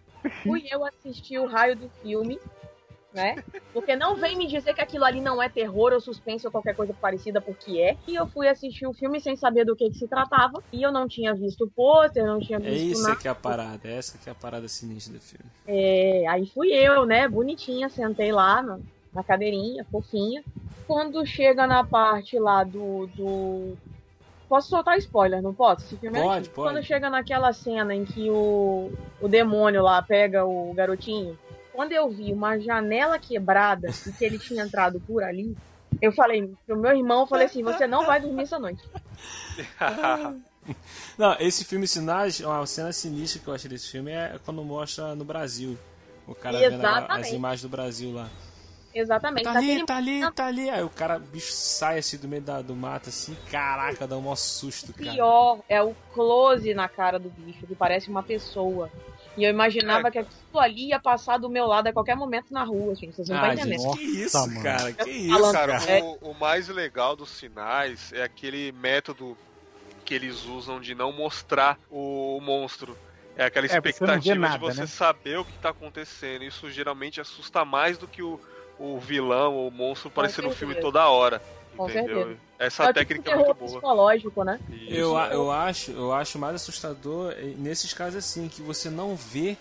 [0.42, 2.38] fui eu assistir o raio do filme,
[3.18, 3.44] né?
[3.72, 6.74] Porque não vem me dizer que aquilo ali não é terror ou suspense ou qualquer
[6.74, 7.96] coisa parecida, porque é.
[8.06, 10.62] E eu fui assistir o filme sem saber do que, que se tratava.
[10.72, 13.16] E eu não tinha visto o pôster, não tinha É visto isso nada.
[13.16, 15.44] que é a parada, é essa que é a parada sinistra do filme.
[15.66, 17.26] É, aí fui eu, né?
[17.28, 18.78] Bonitinha, sentei lá na,
[19.12, 20.42] na cadeirinha, fofinha.
[20.86, 23.76] Quando chega na parte lá do, do
[24.48, 25.84] posso soltar spoiler, não posso?
[25.84, 26.54] Esse filme é Pode, antigo.
[26.54, 26.72] pode.
[26.74, 31.38] Quando chega naquela cena em que o, o demônio lá pega o garotinho,
[31.78, 35.56] quando eu vi uma janela quebrada e que ele tinha entrado por ali,
[36.02, 38.82] eu falei pro meu irmão, eu falei assim, você não vai dormir essa noite.
[41.16, 45.14] Não, esse filme Sinais, uma cena sinistra que eu achei desse filme é quando mostra
[45.14, 45.78] no Brasil.
[46.26, 47.34] O cara vendo a- as Exatamente.
[47.36, 48.28] imagens do Brasil lá.
[48.92, 49.44] Exatamente.
[49.44, 50.68] Tá ali, Naquele tá ali, tá ali.
[50.70, 54.16] Aí o cara, o bicho sai assim do meio da- do mato, assim, caraca, dá
[54.18, 55.12] um maior susto, cara.
[55.12, 58.90] pior é o close na cara do bicho, que parece uma pessoa.
[59.38, 60.10] E eu imaginava É.
[60.10, 63.14] que aquilo ali ia passar do meu lado a qualquer momento na rua, gente.
[63.14, 63.94] Vocês não Ah, estão entendendo.
[63.94, 64.92] gente, que isso, Nossa, cara?
[64.92, 65.78] Que isso, cara?
[65.78, 66.02] Cara, É.
[66.02, 69.38] o, o mais legal dos sinais é aquele método
[70.04, 72.98] que eles usam de não mostrar o, monstro.
[73.36, 74.86] É aquela É, você expectativa nada, de você né?
[74.88, 76.42] saber o que tá acontecendo.
[76.42, 78.40] Isso geralmente assusta mais do que o,
[78.76, 81.40] o vilão ou o monstro aparecer no filme toda hora.
[81.78, 82.16] Com entendeu?
[82.16, 82.40] certeza.
[82.58, 83.70] Essa é tipo técnica de é muito boa.
[83.70, 84.60] psicológico, né?
[84.68, 84.90] Isso.
[84.90, 89.56] Eu, eu, acho, eu acho mais assustador eh, nesses casos assim, que você não vê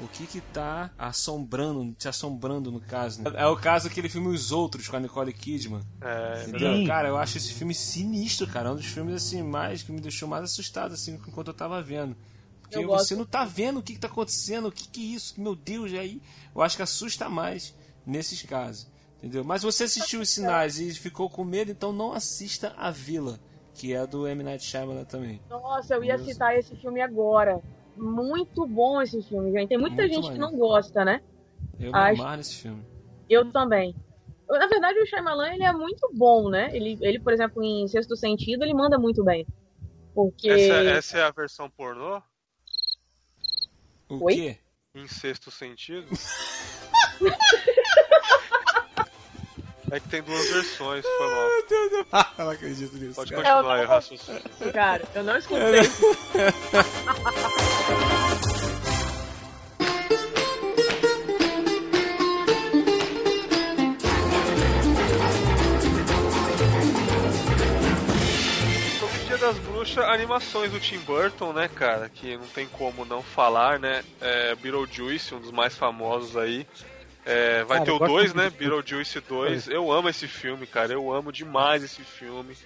[0.00, 3.30] o que que tá assombrando, te assombrando no caso, né?
[3.36, 5.80] É o caso daquele filme Os Outros, com a Nicole Kidman.
[6.00, 6.76] É, Entendeu?
[6.76, 6.86] Sim.
[6.86, 8.68] Cara, eu acho esse filme sinistro, cara.
[8.68, 11.80] É um dos filmes, assim, mais, que me deixou mais assustado, assim, enquanto eu tava
[11.80, 12.16] vendo.
[12.62, 13.08] Porque Eu gosto.
[13.08, 15.54] você não tá vendo o que, que tá acontecendo, o que que é isso, meu
[15.54, 16.22] Deus, e aí
[16.54, 17.74] eu acho que assusta mais
[18.06, 18.86] nesses casos.
[19.22, 19.44] Entendeu?
[19.44, 23.38] Mas você assistiu os sinais e ficou com medo, então não assista A Vila,
[23.72, 24.42] que é do M.
[24.42, 25.40] Night Shyamalan também.
[25.48, 26.24] Nossa, eu ia Isso.
[26.24, 27.62] citar esse filme agora.
[27.96, 29.68] Muito bom esse filme, gente.
[29.68, 30.50] Tem muita Muito gente que maneiro.
[30.52, 31.22] não gosta, né?
[31.78, 32.82] Eu Acho- me nesse filme.
[33.30, 33.94] Eu também.
[34.48, 36.74] Na verdade, o Shyamalan, ele é muito bom, né?
[36.76, 39.46] Ele, ele, por exemplo, em Sexto Sentido, ele manda muito bem.
[40.14, 40.50] Porque...
[40.50, 42.20] essa, essa é a versão pornô?
[44.08, 44.34] O Oi?
[44.34, 44.58] quê?
[44.94, 46.06] Em sexto sentido?
[49.92, 51.48] é que tem duas versões, foi mal.
[52.38, 53.14] eu não acredito nisso.
[53.14, 53.42] Pode cara.
[53.42, 54.42] continuar aí raciocínio.
[54.72, 55.84] Cara, eu não escutei.
[68.98, 72.08] Sobre o Dia das Bruxas, animações do Tim Burton, né, cara?
[72.08, 74.02] Que não tem como não falar, né?
[74.22, 76.66] É, Beetlejuice, um dos mais famosos aí.
[77.24, 78.50] É, vai Cara, ter o gosto 2, muito né?
[78.50, 79.68] Beetlejuice 2.
[79.68, 80.92] Eu amo esse filme, cara.
[80.92, 82.56] Eu amo demais esse filme.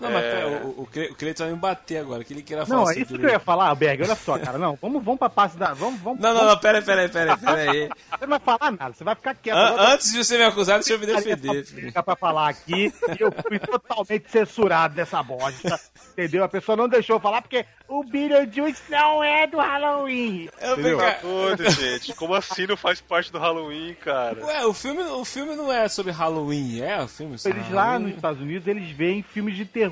[0.00, 0.44] Não, mas É.
[0.62, 2.98] o, o, Cle- o Cleiton vai me bater agora, que ele queria falar Não, é
[2.98, 4.02] isso que eu ia falar, Berg.
[4.02, 4.58] Olha só, cara.
[4.58, 5.72] Não, vamos, vamos pra parte da.
[5.72, 7.88] Vamos, vamos, Não, não, não, pera, pera, pera, pera aí.
[7.88, 9.56] Você não vai falar nada, você vai ficar quieto.
[9.56, 11.86] An- Agora antes de você me acusar, deixa eu me defender, filho.
[11.86, 15.80] Fica pra falar aqui, e eu fui totalmente censurado dessa bosta.
[16.12, 16.44] Entendeu?
[16.44, 20.48] A pessoa não deixou eu falar porque o Beetlejuice não é do Halloween.
[20.60, 20.98] Eu Entendeu?
[20.98, 22.14] falei, Tá doido, gente.
[22.14, 24.44] Como assim não faz parte do Halloween, cara?
[24.44, 27.00] Ué, o filme, o filme não é sobre Halloween, é?
[27.02, 28.06] O filme é sobre Eles lá Halloween.
[28.06, 29.85] nos Estados Unidos, eles veem filmes de terror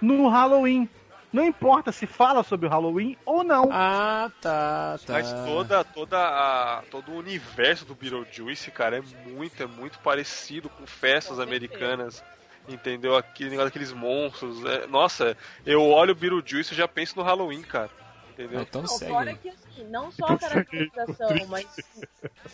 [0.00, 0.88] no Halloween.
[1.32, 3.68] Não importa se fala sobre o Halloween ou não.
[3.70, 5.12] Ah, tá, tá.
[5.12, 10.68] Mas toda, toda a, todo o universo do Beetlejuice, cara, é muito, é muito parecido
[10.68, 12.24] com festas Com americanas.
[12.68, 13.16] Entendeu?
[13.16, 14.64] Aquele negócio daqueles monstros.
[14.64, 17.90] é- nossa, eu olho o Beetlejuice e já penso no Halloween, cara.
[18.32, 18.62] Entendeu?
[18.62, 19.10] Então Não, segue.
[19.10, 21.66] fora que assim, não só a caracterização, mas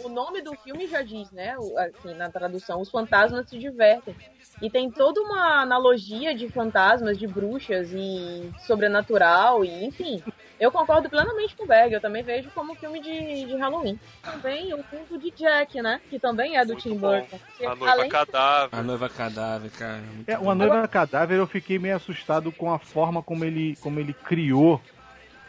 [0.01, 1.55] o nome do filme já diz, né?
[1.79, 4.15] Assim, na tradução, os fantasmas se divertem.
[4.63, 10.23] E tem toda uma analogia de fantasmas, de bruxas e sobrenatural, e enfim.
[10.59, 14.01] Eu concordo plenamente com o Berg, eu também vejo como filme de, de Halloween.
[14.23, 16.01] Também o culto de Jack, né?
[16.09, 16.97] Que também é do Muito Tim.
[16.97, 17.39] Burton.
[17.61, 18.79] A noiva além- cadáver.
[18.79, 19.99] A noiva cadáver, cara.
[19.99, 24.01] muito É, uma noiva cadáver eu fiquei meio assustado com a forma como ele, como
[24.01, 24.81] ele criou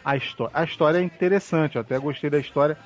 [0.04, 0.52] a história.
[0.54, 2.76] A história é interessante, eu até gostei da história.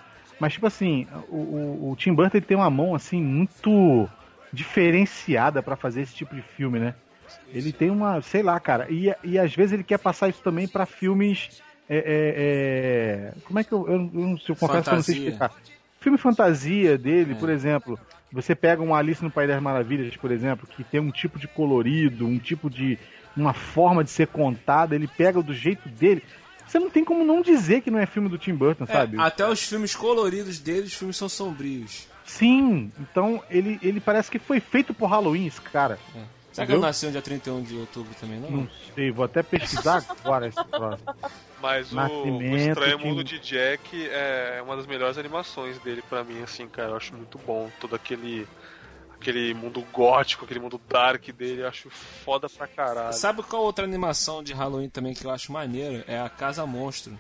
[0.41, 4.09] Mas, tipo assim, o, o, o Tim Burton ele tem uma mão, assim, muito
[4.53, 6.95] diferenciada pra fazer esse tipo de filme, né?
[7.53, 10.67] Ele tem uma, sei lá, cara, e, e às vezes ele quer passar isso também
[10.67, 11.63] pra filmes.
[11.89, 15.15] é, é, é, como é que eu, eu, eu, eu confesso que eu não sei
[15.17, 15.53] explicar.
[16.01, 17.35] Filme fantasia dele, É.
[17.37, 17.99] por exemplo,
[18.33, 21.47] você pega um Alice no País das Maravilhas, por exemplo, que tem um tipo de
[21.47, 22.99] colorido, um tipo de.
[23.37, 26.23] uma forma de ser contada, ele pega do jeito dele.
[26.73, 29.21] Você não tem como não dizer que não é filme do Tim Burton, É, sabe?
[29.21, 32.09] até os filmes coloridos dele, os filmes são sombrios.
[32.25, 35.99] Sim, então ele, ele parece que foi feito por Halloween, esse cara.
[36.51, 38.51] Será que ele nasceu no dia 31 de outubro também, não?
[38.51, 41.15] Não sei, vou até pesquisar agora esse próximo.
[41.61, 46.25] Mas o, o Estranho de- Mundo de Jack é uma das melhores animações dele pra
[46.25, 46.91] mim, assim, cara.
[46.91, 47.71] Eu acho muito bom.
[47.81, 48.47] Todo aquele.
[49.23, 53.13] Aquele mundo gótico, aquele mundo dark dele, eu acho foda pra caralho.
[53.13, 56.03] Sabe qual outra animação de Halloween também que eu acho maneiro?
[56.09, 57.17] É a Casa Monstro.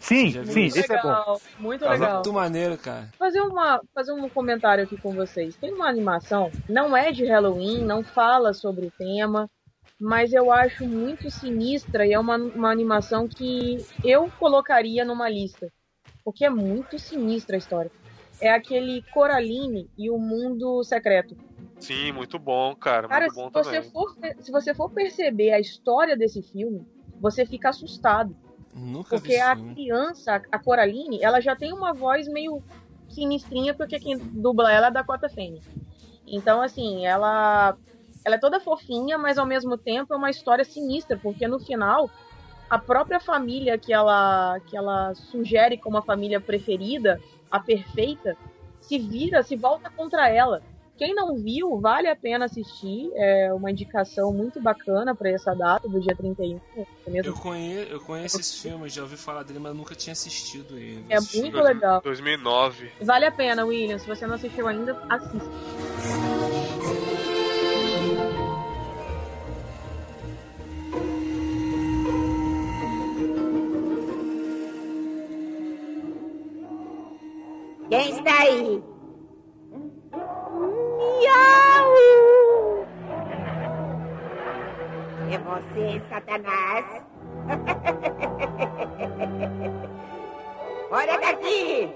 [0.00, 0.78] Sim, sim, isso?
[0.78, 1.08] esse é bom.
[1.08, 2.14] legal, muito Tá legal.
[2.14, 3.08] Muito maneiro, cara.
[3.16, 5.54] fazer uma fazer um comentário aqui com vocês.
[5.54, 9.48] Tem uma animação, não é de Halloween, não fala sobre o tema,
[10.00, 15.68] mas eu acho muito sinistra e é uma, uma animação que eu colocaria numa lista.
[16.24, 17.90] Porque é muito sinistra a história.
[18.40, 21.36] É aquele Coraline e o Mundo Secreto.
[21.78, 23.08] Sim, muito bom, cara.
[23.08, 23.90] Cara, muito se bom você, também.
[23.90, 26.86] for, se você for perceber a história desse filme,
[27.20, 28.36] você fica assustado.
[28.74, 29.74] Nunca Porque a filme.
[29.74, 32.62] criança, a Coraline, ela já tem uma voz meio
[33.08, 35.62] sinistrinha, porque quem dubla ela é a Dakota Fanning.
[36.26, 37.76] Então, assim, ela,
[38.24, 42.10] ela é toda fofinha, mas ao mesmo tempo é uma história sinistra, porque no final,
[42.68, 48.36] a própria família que ela, que ela sugere como a família preferida, a perfeita,
[48.80, 50.62] se vira, se volta contra ela.
[50.96, 53.10] Quem não viu, vale a pena assistir.
[53.14, 56.58] É uma indicação muito bacana para essa data do dia 31.
[57.06, 60.12] é mesmo Eu conheço, eu conheço esse filme, já ouvi falar dele, mas nunca tinha
[60.12, 61.04] assistido ele.
[61.10, 61.40] É Assisti.
[61.40, 62.00] muito legal.
[62.00, 62.92] 2009.
[63.02, 63.98] Vale a pena, William.
[63.98, 65.50] Se você não assistiu ainda, assista.
[77.96, 78.84] Quem está aí?
[80.98, 81.94] Miau!
[85.30, 86.84] É você, Satanás?
[90.90, 91.90] Fora daqui!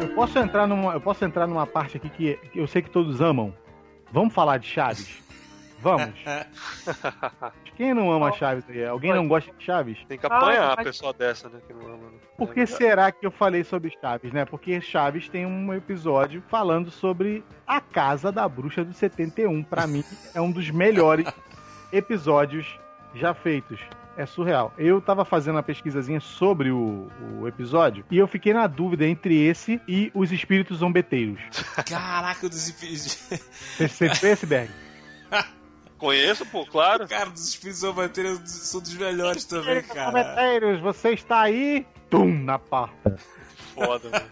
[0.00, 2.90] Eu posso entrar numa, eu posso entrar numa parte aqui que, que eu sei que
[2.90, 3.54] todos amam.
[4.10, 5.29] Vamos falar de Chaves?
[5.82, 6.14] Vamos.
[7.76, 8.84] Quem não ama Chaves aí?
[8.84, 9.98] Alguém não gosta de Chaves?
[10.06, 11.58] Tem que apanhar Ah, a pessoa dessa, né?
[11.66, 12.18] Que não ama, né?
[12.36, 14.44] Por que será que eu falei sobre Chaves, né?
[14.44, 19.62] Porque Chaves tem um episódio falando sobre a casa da bruxa do 71.
[19.62, 21.26] Pra mim, é um dos melhores
[21.92, 22.78] episódios
[23.14, 23.80] já feitos.
[24.16, 24.74] É surreal.
[24.76, 27.08] Eu tava fazendo uma pesquisazinha sobre o,
[27.40, 31.40] o episódio e eu fiquei na dúvida entre esse e os espíritos zombeteiros.
[31.88, 33.16] Caraca, dos espíritos.
[33.78, 34.70] Você, esse, Berg?
[36.00, 37.06] Conheço, pô, claro.
[37.06, 40.06] Cara, dos espíritos zombeteiros são dos melhores também, cara.
[40.06, 41.86] Zombeteiros, você está aí?
[42.08, 43.16] Tum, na porta.
[43.74, 44.26] Foda, mano.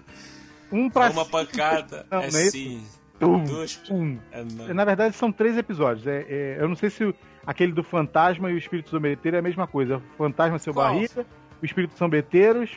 [0.72, 2.06] Um pra Uma pancada.
[2.10, 2.84] Não, é é sim.
[3.20, 3.76] Tum, Dois.
[3.76, 4.18] tum.
[4.32, 4.72] É.
[4.72, 6.06] Na verdade, são três episódios.
[6.06, 7.14] É, é, eu não sei se o-
[7.46, 9.96] aquele do fantasma e o espírito zombeteiro é a mesma coisa.
[9.96, 10.86] O fantasma seu Qual?
[10.92, 11.26] barriga,
[11.60, 12.70] o espírito zombeteiros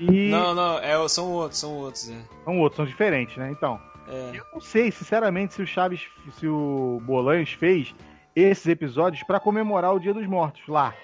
[0.00, 0.30] e.
[0.30, 2.16] Não, não, é, são outros, são outros, é.
[2.44, 3.50] São outros, são diferentes, né?
[3.50, 3.78] Então.
[4.08, 4.30] É.
[4.38, 6.06] Eu não sei, sinceramente, se o Chaves,
[6.38, 7.94] se o Bolanhos fez
[8.34, 10.94] esses episódios pra comemorar o Dia dos Mortos lá.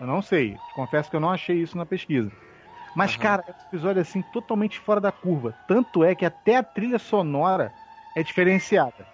[0.00, 0.56] Eu não sei.
[0.74, 2.30] Confesso que eu não achei isso na pesquisa.
[2.94, 3.22] Mas, Aham.
[3.22, 5.54] cara, é um episódio assim totalmente fora da curva.
[5.66, 7.72] Tanto é que até a trilha sonora
[8.14, 9.06] é diferenciada.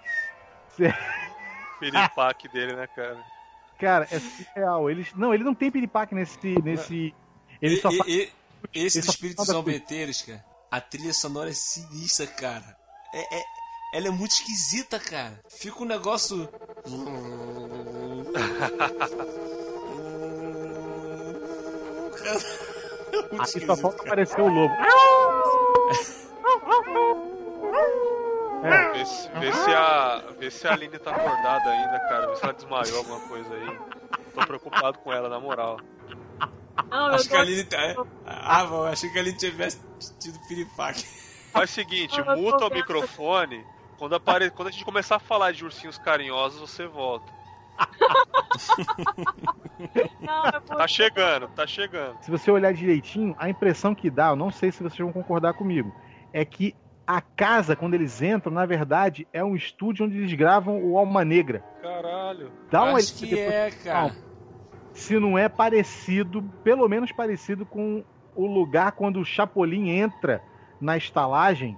[1.80, 3.18] Piripaque dele, né, cara?
[3.78, 4.88] Cara, é surreal.
[4.90, 6.38] Eles, não, ele não tem piripaque nesse.
[6.62, 7.14] nesse
[7.60, 8.08] ele E- só e- faz.
[8.10, 8.32] e-
[8.74, 12.76] esse só espíritos fala zombeteiros, cara, a trilha sonora é sinistra, cara.
[13.12, 13.44] É, é-
[13.92, 15.40] ela é muito esquisita, cara.
[15.48, 16.48] Fica um negócio.
[23.38, 24.74] Aqui só falta aparecer o lobo.
[28.64, 32.28] É, Vê se, vê se a, vê se a Aline tá acordada ainda, cara.
[32.28, 33.78] Vê se ela desmaiou alguma coisa aí.
[34.34, 35.80] Tô preocupado com ela, na moral.
[36.88, 37.78] Não, eu Acho que a Aline tá.
[38.24, 39.80] Ah, bom, achei que a Aline tivesse
[40.18, 41.04] tido piripaque.
[41.52, 43.64] Faz o seguinte, muta o microfone.
[43.98, 44.50] Quando, apare...
[44.50, 47.26] Quando a gente começar a falar de ursinhos carinhosos, você volta.
[50.20, 52.16] Não, é Tá chegando, tá chegando.
[52.20, 55.54] se você olhar direitinho, a impressão que dá, eu não sei se vocês vão concordar
[55.54, 55.92] comigo,
[56.32, 56.74] é que
[57.06, 61.24] a casa, quando eles entram, na verdade, é um estúdio onde eles gravam o Alma
[61.24, 61.64] Negra.
[61.82, 62.52] Caralho.
[62.70, 64.14] Dá uma Acho que depois- é, cara.
[64.92, 68.04] se não é parecido, pelo menos parecido com
[68.36, 70.42] o lugar quando o Chapolin entra
[70.80, 71.76] na estalagem,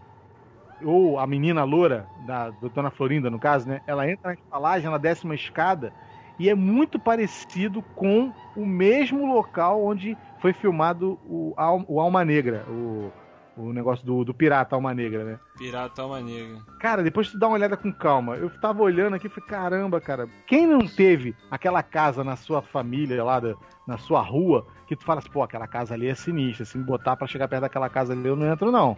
[0.84, 3.80] ou a menina loura, da do Dona Florinda, no caso, né?
[3.86, 5.92] Ela entra na estalagem, ela desce uma escada,
[6.38, 11.54] e é muito parecido com o mesmo local onde foi filmado o,
[11.88, 13.12] o Alma Negra, o,
[13.56, 15.38] o negócio do, do pirata Alma Negra, né?
[15.56, 16.58] Pirata Alma Negra.
[16.80, 18.36] Cara, depois tu dá uma olhada com calma.
[18.36, 22.60] Eu tava olhando aqui e falei, caramba, cara, quem não teve aquela casa na sua
[22.60, 23.54] família lá, da-
[23.86, 26.84] na sua rua, que tu fala assim, pô, aquela casa ali é sinistra, se me
[26.84, 28.96] botar pra chegar perto daquela casa ali, eu não entro não.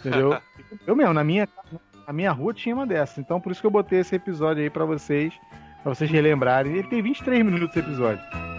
[0.00, 0.36] Entendeu?
[0.86, 1.48] eu mesmo, na minha,
[2.06, 3.20] na minha rua tinha uma dessa.
[3.20, 5.32] Então por isso que eu botei esse episódio aí pra vocês,
[5.82, 6.72] pra vocês relembrarem.
[6.72, 8.49] Ele tem 23 minutos esse episódio.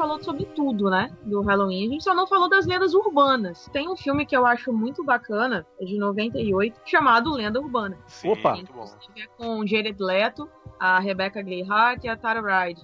[0.00, 1.10] Falou sobre tudo, né?
[1.26, 1.86] Do Halloween.
[1.86, 3.68] A gente só não falou das lendas urbanas.
[3.70, 7.98] Tem um filme que eu acho muito bacana, é de 98, chamado Lenda Urbana.
[8.06, 8.54] Sim, Opa.
[8.54, 8.86] muito bom.
[9.18, 10.48] É com Jared Leto,
[10.78, 12.80] a Rebecca Gayheart e a Tara Ryde,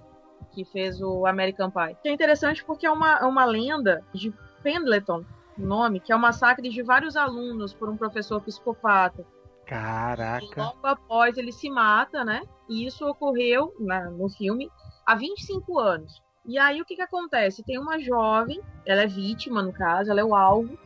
[0.52, 1.96] que fez o American Pie.
[2.02, 4.30] Que é interessante porque é uma, é uma lenda de
[4.62, 5.24] Pendleton,
[5.58, 9.24] o nome, que é o massacre de vários alunos por um professor psicopata.
[9.64, 10.62] E Caraca.
[10.62, 12.42] logo após ele se mata, né?
[12.68, 14.70] E isso ocorreu na- no filme
[15.06, 16.22] há 25 anos.
[16.46, 17.62] E aí o que, que acontece?
[17.62, 20.78] Tem uma jovem, ela é vítima, no caso, ela é o alvo,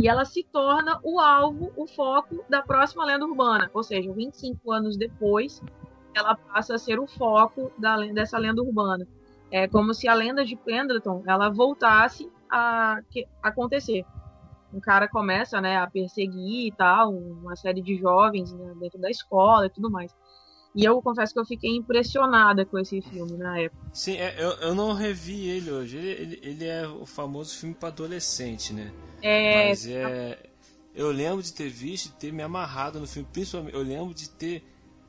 [0.00, 3.70] e ela se torna o alvo, o foco da próxima lenda urbana.
[3.72, 5.62] Ou seja, 25 anos depois,
[6.14, 9.06] ela passa a ser o foco da, dessa lenda urbana.
[9.50, 13.00] É como se a lenda de Pendleton ela voltasse a
[13.42, 14.04] acontecer
[14.74, 19.66] um cara começa né, a perseguir tal, uma série de jovens né, dentro da escola
[19.66, 20.12] e tudo mais.
[20.74, 23.82] E eu confesso que eu fiquei impressionada com esse filme na época.
[23.92, 25.96] Sim, é, eu, eu não revi ele hoje.
[25.96, 28.92] Ele, ele, ele é o famoso filme para adolescente, né?
[29.22, 30.50] É, Mas é.
[30.94, 33.28] Eu lembro de ter visto e ter me amarrado no filme.
[33.32, 34.64] Principalmente, eu lembro de ter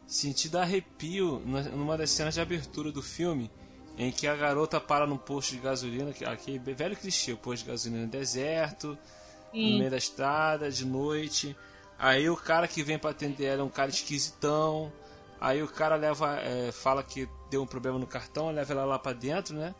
[0.05, 3.49] sentido arrepio numa das cenas de abertura do filme.
[3.97, 7.63] Em que a garota para num posto de gasolina, que- aquele velho clichê, o posto
[7.63, 8.97] de gasolina no deserto, no
[9.51, 11.55] sim, meio da estrada, de noite.
[11.97, 14.91] Aí o cara que vem pra atender ela é um cara esquisitão.
[15.45, 18.99] Aí o cara leva, é, fala que deu um problema no cartão, leva ela lá
[18.99, 19.75] pra dentro, né?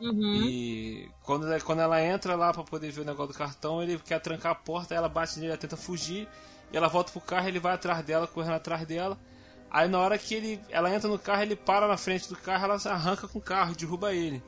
[0.00, 3.82] uhum, E quando, ela- quando ela entra lá pra poder ver o negócio do cartão,
[3.82, 6.28] ele quer trancar a porta, ela bate nele, ela tenta fugir,
[6.72, 9.18] e ela volta pro carro, ele vai atrás dela, correndo atrás dela.
[9.70, 12.64] Aí na hora que ele, ela entra no carro, ele para na frente do carro,
[12.64, 14.42] ela arranca com o carro, derruba ele.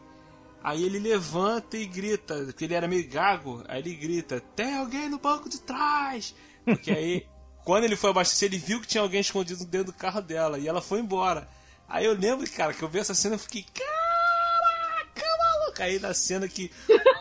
[0.63, 5.09] Aí ele levanta e grita, porque ele era meio gago, aí ele grita, tem alguém
[5.09, 6.35] no banco de trás!
[6.69, 7.27] Porque aí,
[7.65, 10.67] quando ele foi abastecer, ele viu que tinha alguém escondido dentro do carro dela, e
[10.67, 11.49] ela foi embora.
[11.89, 15.83] Aí eu lembro, cara, que eu vi essa cena e fiquei, caraca, maluco!
[15.83, 16.71] Aí na cena que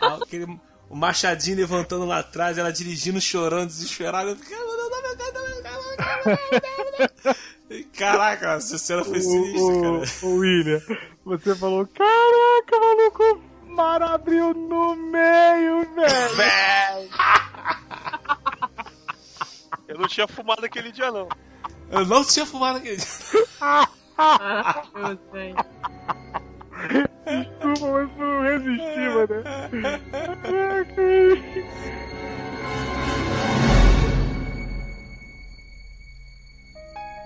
[0.02, 0.46] aquele,
[0.89, 4.58] o machadinho levantando lá atrás, ela dirigindo, chorando, desesperada, eu fiquei.
[7.98, 10.04] Caraca, essa cena foi sinistra, cara.
[10.24, 10.82] O, William,
[11.24, 17.10] você falou, caraca, maluco, o mar abriu no meio, velho.
[19.92, 21.28] Eu não tinha fumado aquele dia, não.
[21.89, 23.06] Eu não tinha fumado aquele dia.
[23.60, 23.89] Ah,
[24.96, 25.54] eu sei.
[27.26, 29.44] Desculpa, mas não resisti, mano.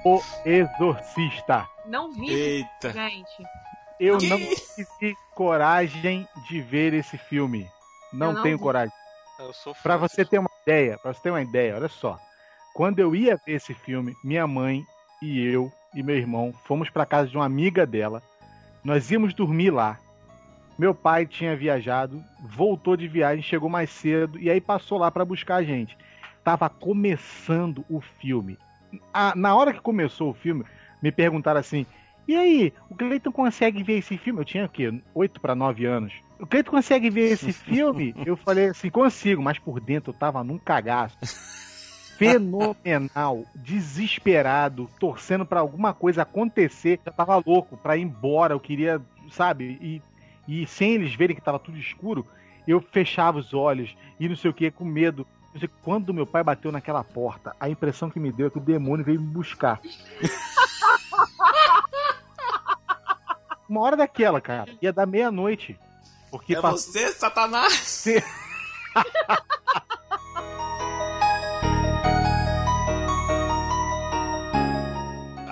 [0.04, 1.68] O Exorcista.
[1.88, 2.92] Não vi, Eita.
[2.92, 3.44] gente.
[4.00, 4.30] Eu Que?
[4.30, 7.68] não tive coragem de ver esse filme.
[8.14, 8.64] Não, não tenho vi.
[8.64, 8.94] coragem.
[9.40, 9.82] Eu sou fã.
[9.84, 12.20] Pra você ter uma ideia, para você ter uma ideia, olha só.
[12.76, 14.86] Quando eu ia ver esse filme, minha mãe
[15.22, 18.22] e eu e meu irmão fomos pra casa de uma amiga dela.
[18.84, 19.98] Nós íamos dormir lá.
[20.78, 25.24] Meu pai tinha viajado, voltou de viagem, chegou mais cedo e aí passou lá pra
[25.24, 25.98] buscar a gente.
[26.44, 28.60] Tava começando o filme.
[29.14, 30.66] A- na hora que começou o filme,
[31.02, 31.86] me perguntaram assim:
[32.28, 34.94] "E aí, o Cleiton consegue ver esse filme?" Eu tinha o quê?
[35.14, 36.14] 8 para 9 anos.
[36.42, 38.14] O Cleiton consegue ver esse filme?
[38.26, 41.18] Eu falei assim: "Consigo", mas por dentro eu tava num cagaço
[42.18, 47.00] fenomenal, desesperado, torcendo pra alguma coisa acontecer.
[47.06, 49.02] Eu tava louco pra ir embora, eu queria,
[49.32, 49.78] sabe?
[49.82, 50.02] E,
[50.48, 52.26] e sem eles verem que tava tudo escuro,
[52.68, 55.26] eu fechava os olhos e não sei o que, com medo.
[55.60, 58.62] Sei, Quando meu pai bateu naquela porta, a impressão que me deu é que o
[58.62, 59.80] demônio veio me buscar.
[63.68, 65.78] Uma hora daquela, cara, ia dar meia-noite.
[66.30, 68.06] Porque É passou- você, Satanás?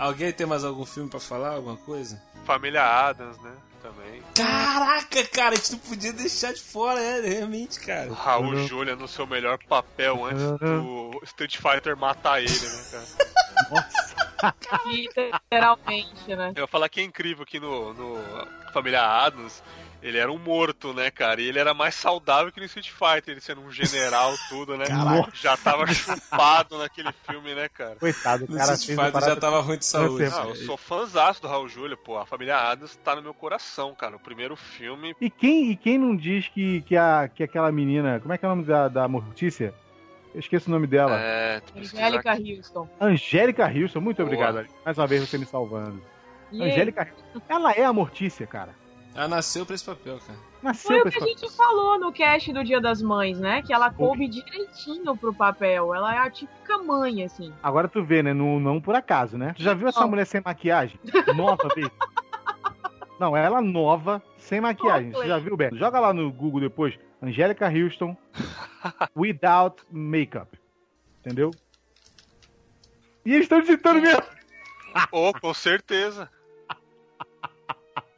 [0.04, 1.52] Alguém tem mais algum filme pra falar?
[1.56, 2.22] Alguma coisa?
[2.46, 3.54] Família Adams, né?
[3.82, 4.22] Também.
[4.36, 8.10] Caraca, cara, a gente não podia deixar de fora, é, realmente, cara.
[8.10, 14.54] O Raul Julia no seu melhor papel antes do Street Fighter matar ele, né, cara?
[14.88, 16.52] Literalmente, né?
[16.54, 18.18] Eu ia falar que é incrível que no, no
[18.74, 19.64] Família Adams
[20.04, 21.42] ele era um morto, né, cara?
[21.42, 24.86] E ele era mais saudável que no Street Fighter, ele sendo um general, tudo, né?
[24.86, 25.32] Caraca.
[25.34, 27.96] Já tava chupado naquele filme, né, cara?
[27.96, 30.30] Coitado, o No cara Street Fighter já tava ruim de saúde.
[30.30, 32.18] Não, eu sou fãzaço do Raul Júlia, pô.
[32.18, 34.18] A Família Adams tá no meu coração, cara.
[34.18, 35.16] O primeiro filme.
[35.22, 38.20] E quem, e quem não diz que, que, a, que aquela menina.
[38.20, 39.74] Como é que é o nome da, da Mortícia?
[40.34, 41.18] Eu esqueço o nome dela.
[41.18, 42.34] É, Angélica.
[42.34, 42.90] Houston.
[43.00, 44.28] Angélica Hilson, muito Boa.
[44.28, 44.68] obrigado.
[44.84, 46.04] Mais uma vez você me salvando.
[46.52, 47.46] E Angélica Hilson.
[47.48, 48.83] Ela é a Mortícia, cara.
[49.16, 50.40] Ela nasceu pra esse papel, cara.
[50.62, 53.62] Nasceu Foi o que a gente falou no cast do Dia das Mães, né?
[53.62, 55.94] Que ela coube direitinho pro papel.
[55.94, 57.54] Ela é a típica mãe, assim.
[57.62, 58.34] Agora tu vê, né?
[58.34, 59.54] Não, não por acaso, né?
[59.56, 60.10] Tu já viu essa Não.
[60.10, 61.00] mulher sem maquiagem?
[61.36, 61.90] Nova vez.
[63.20, 65.12] Não, ela nova, sem maquiagem.
[65.12, 65.78] Você já viu, Beto?
[65.78, 66.98] Joga lá no Google depois.
[67.22, 68.18] Angélica Houston
[69.16, 70.58] without makeup.
[71.20, 71.52] Entendeu?
[73.26, 74.24] E eles estão digitando mesmo.
[75.12, 76.30] Oh, com certeza.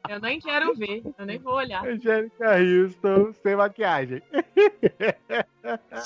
[0.10, 1.86] Eu nem quero ver, eu nem vou olhar.
[1.86, 4.22] Angélica Houston sem maquiagem.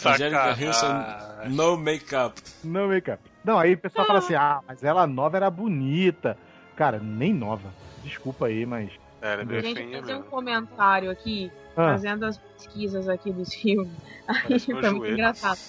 [0.05, 0.57] Angélica.
[0.65, 2.41] Houston, no make-up.
[2.63, 3.21] No make-up.
[3.43, 6.37] Não, aí o pessoal fala assim: ah, mas ela nova era bonita.
[6.75, 7.73] Cara, nem nova.
[8.03, 8.91] Desculpa aí, mas.
[9.21, 13.91] Era bem Gente, fazer um comentário aqui, Ah, fazendo as pesquisas aqui dos filmes.
[14.27, 15.13] Aí foi muito joelho.
[15.13, 15.59] engraçado.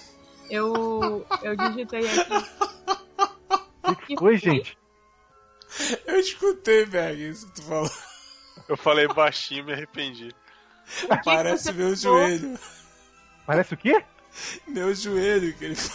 [0.49, 2.45] Eu, eu digitei aqui.
[3.83, 4.77] o que foi, gente?
[6.05, 7.89] Eu escutei, Berg, isso que tu falou.
[8.71, 10.33] Eu falei baixinho e me arrependi.
[11.25, 12.57] Parece meu joelho.
[13.45, 14.01] Parece o quê?
[14.65, 15.91] Meu joelho que ele Use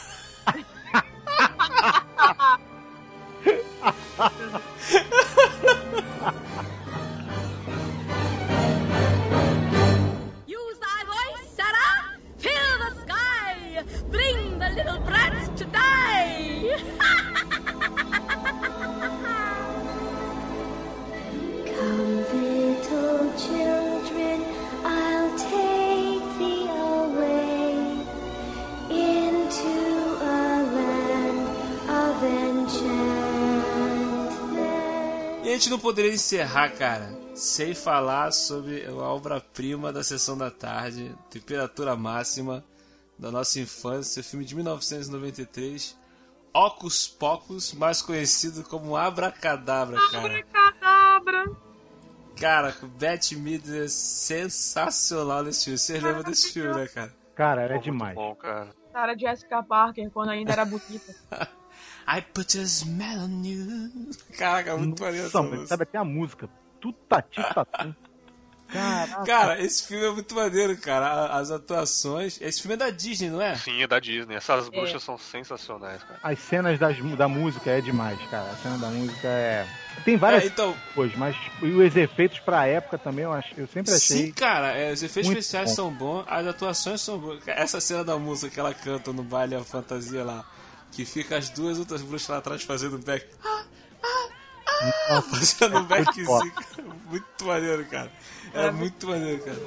[35.86, 42.64] poderia encerrar, cara, sem falar sobre a obra-prima da Sessão da Tarde, Temperatura Máxima,
[43.16, 45.96] da nossa infância, filme de 1993,
[46.52, 50.42] Ocus Pocus, mais conhecido como Abracadabra, cara.
[50.42, 51.56] Cadabra!
[52.36, 55.78] Cara, com Beth Midler é sensacional nesse filme.
[55.78, 57.14] Vocês lembram desse filme, né, cara?
[57.36, 58.16] Cara, era Pô, demais.
[58.16, 58.70] Bom, cara.
[58.92, 61.14] Cara, Jessica Parker, quando ainda era bonita.
[62.08, 63.90] I put a smell on you.
[64.38, 65.66] Caraca, muito maneiro essa música.
[65.66, 66.48] sabe até a música.
[66.80, 67.40] Tutati.
[68.68, 69.24] Caraca.
[69.24, 71.26] Cara, esse filme é muito maneiro, cara.
[71.36, 72.36] As atuações.
[72.40, 73.54] Esse filme é da Disney, não é?
[73.54, 74.34] Sim, é da Disney.
[74.34, 76.18] Essas bruxas são sensacionais, cara.
[76.20, 78.50] As cenas das, da música é demais, cara.
[78.50, 79.66] A cena da música é.
[80.04, 83.68] Tem várias É, então, coisas, mas e os efeitos pra época também eu, acho, eu
[83.68, 84.26] sempre achei.
[84.26, 85.74] sim, cara, é, os efeitos especiais bom.
[85.76, 87.46] são bons, as atuações são boas.
[87.46, 90.44] Essa cena da música que ela canta no baile a fantasia lá,
[90.96, 93.26] que fica as duas outras bruxas lá atrás fazendo back.
[95.10, 96.26] Nossa, Fazendo um backzinho.
[96.26, 96.50] foda.
[97.10, 98.10] Muito maneiro, cara.
[98.54, 99.58] É muito maneiro, cara.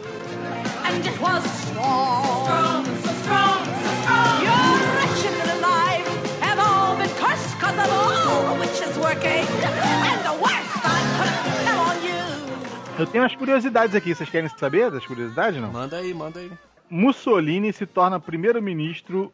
[0.86, 2.86] And it was strong.
[2.86, 4.43] so strong, so strong.
[4.43, 6.05] You're wretched and alive.
[6.41, 9.45] Have all been cursed cause of all the witches working.
[9.45, 12.99] And the worst I could tell on you.
[12.99, 15.71] Eu tenho umas curiosidades aqui, vocês querem saber das curiosidades, não?
[15.71, 16.51] Manda aí, manda aí.
[16.89, 19.32] Mussolini se torna primeiro-ministro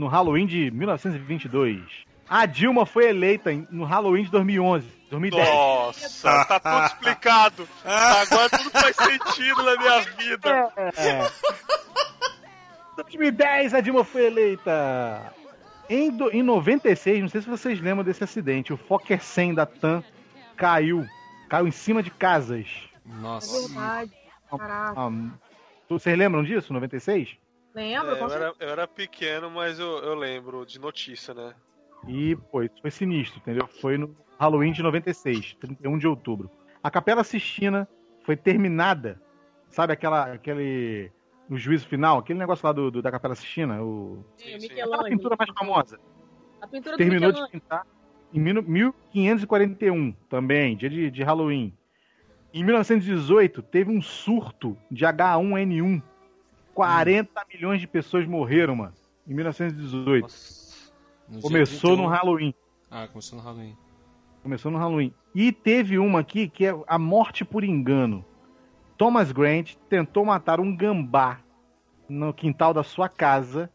[0.00, 1.82] no Halloween de 1922.
[2.28, 5.48] A Dilma foi eleita no Halloween de 2011, 2010.
[5.48, 7.68] Nossa, tá tudo explicado.
[7.84, 10.72] Agora tudo faz sentido na minha vida.
[10.96, 11.28] É.
[12.96, 15.32] 2010 a Dilma foi eleita.
[15.88, 19.66] Em, do- em 96, não sei se vocês lembram desse acidente, o Fokker 100 da
[19.66, 20.04] TAM
[20.56, 21.04] caiu.
[21.48, 22.66] Caiu em cima de casas.
[23.04, 23.68] É Nossa.
[23.68, 24.12] verdade.
[24.48, 24.94] Caraca.
[24.96, 25.10] Ah,
[25.88, 27.36] vocês lembram disso, 96?
[27.74, 28.12] Lembra?
[28.12, 31.54] É, Com eu, era, eu era pequeno, mas eu, eu lembro de notícia, né?
[32.08, 33.66] E, pô, isso foi sinistro, entendeu?
[33.80, 36.50] Foi no Halloween de 96, 31 de outubro.
[36.82, 37.86] A Capela Sistina
[38.24, 39.20] foi terminada,
[39.68, 41.12] sabe aquela, aquele,
[41.48, 44.60] no juízo final, aquele negócio lá do, do- da Capela Sistina, o, certeza.
[44.66, 44.80] sim.
[44.80, 45.98] aquela pintura mais famosa.
[46.60, 47.86] A pintura Terminou de pintar
[48.32, 51.72] em mil- 1541, também, dia de, de Halloween.
[52.52, 56.02] Em 1918, teve um surto de H1N1.
[56.86, 58.92] 40 milhões de pessoas morreram, mano.
[59.26, 60.22] Em 1918.
[60.22, 60.92] Nossa.
[61.28, 61.96] No Começou 31.
[62.02, 62.54] no Halloween.
[62.90, 63.76] Ah, começou no Halloween.
[64.42, 65.14] Começou no Halloween.
[65.34, 68.24] E teve uma aqui que é a morte por engano.
[68.96, 71.38] Thomas Grant tentou matar um gambá
[72.08, 73.70] no quintal da sua casa.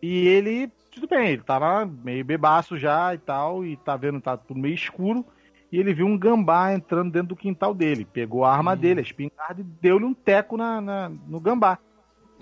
[0.00, 4.36] E ele, tudo bem, ele tava meio bebaço já e tal, e tá vendo, tá
[4.36, 5.24] tudo meio escuro.
[5.72, 8.04] E ele viu um gambá entrando dentro do quintal dele.
[8.04, 11.78] Pegou a arma dele, a espingarda, e deu-lhe um teco na, na- no gambá.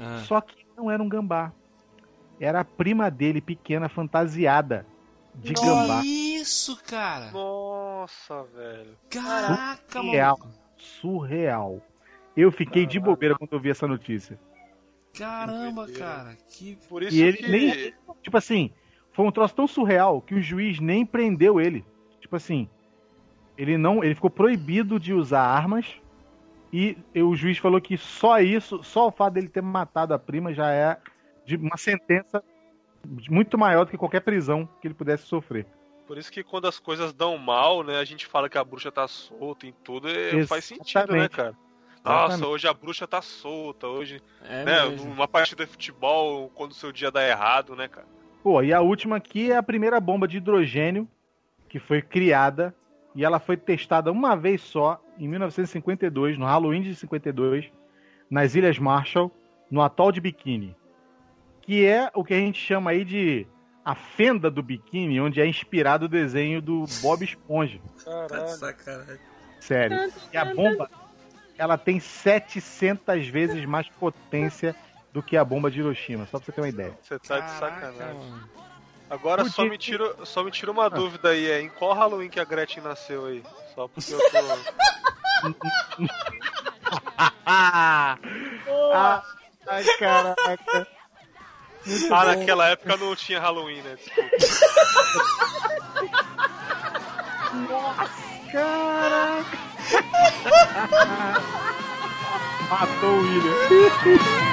[0.02, 1.52] Ah, Só que não era um gambá.
[2.40, 4.84] Era a prima dele, pequena, fantasiada
[5.34, 6.00] de gambá.
[6.02, 7.30] que isso, cara?
[7.30, 8.96] Nossa, velho.
[9.08, 10.38] Caraca, Surreal.
[10.38, 10.52] mano.
[10.76, 11.80] surreal.
[12.36, 14.38] Eu fiquei de bobeira quando eu vi essa notícia.
[15.16, 16.36] Caramba, cara.
[16.48, 17.48] Que Por isso E ele que.
[17.48, 18.70] nem- Tipo assim,
[19.12, 21.84] foi um troço tão surreal que o juiz nem prendeu ele.
[22.20, 22.68] Tipo assim,
[23.58, 25.86] ele não, ele ficou proibido de usar armas
[26.72, 30.54] e o juiz falou que só isso, só o fato dele ter matado a prima
[30.54, 30.98] já é
[31.44, 32.42] de uma sentença
[33.28, 35.66] muito maior do que qualquer prisão que ele pudesse sofrer.
[36.06, 38.90] Por isso que quando as coisas dão mal, né, a gente fala que a bruxa
[38.90, 41.54] tá solta em tudo, e faz sentido, né, cara?
[42.04, 42.44] Nossa, Exatamente.
[42.46, 45.08] hoje a bruxa tá solta, hoje, É né, mesmo.
[45.08, 48.06] numa partida de futebol, quando o seu dia dá errado, né, cara?
[48.42, 51.08] Pô, e a última aqui é a primeira bomba de hidrogênio
[51.68, 52.74] que foi criada
[53.14, 57.70] e ela foi testada uma vez só em 1952, no Halloween de 52,
[58.30, 59.30] nas Ilhas Marshall,
[59.70, 60.76] no atol de Bikini,
[61.60, 63.46] que é o que a gente chama aí de
[63.84, 67.80] a fenda do biquíni, onde é inspirado o desenho do Bob Esponja.
[68.04, 68.48] Tá de Caralho.
[68.48, 69.18] sacanagem.
[69.60, 70.12] Sério.
[70.32, 70.88] E a bomba,
[71.58, 74.74] ela tem 700 vezes mais potência
[75.12, 76.96] do que a bomba de Hiroshima, só pra você ter uma ideia.
[77.02, 78.34] Você tá de sacanagem.
[79.10, 80.88] Agora só me, tira, só me tira uma Ah.
[80.88, 83.42] dúvida aí, é em qual Halloween que a Gretchen nasceu aí?
[83.74, 84.22] Só porque eu tô.
[87.46, 89.22] Ah,
[89.66, 90.86] ai, caraca.
[92.10, 93.96] ah, naquela época não tinha Halloween, né?
[93.96, 94.30] Desculpa.
[98.52, 99.58] Caraca.
[102.70, 104.51] Matou o William.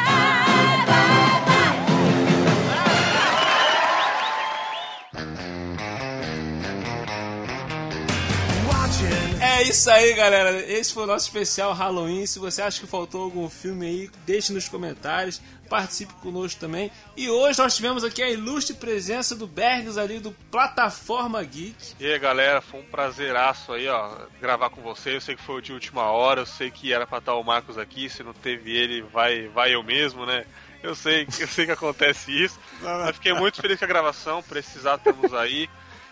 [9.59, 10.51] É isso aí, galera.
[10.71, 12.25] Esse foi o nosso especial Halloween.
[12.25, 15.41] Se você acha que faltou algum filme aí, deixe nos comentários.
[15.69, 16.89] Participe conosco também.
[17.17, 21.75] E hoje nós tivemos aqui a ilustre presença do Bergs ali do Plataforma Geek.
[21.99, 25.17] E aí, galera, foi um prazeraço aí, ó, gravar com você.
[25.17, 27.43] Eu sei que foi o de última hora, eu sei que era pra estar o
[27.43, 28.09] Marcos aqui.
[28.09, 30.45] Se não teve ele, vai, vai eu mesmo, né?
[30.81, 32.57] Eu sei, eu sei que acontece isso.
[32.81, 34.41] Mas fiquei muito feliz com a gravação.
[34.41, 35.69] Precisar, estamos aí.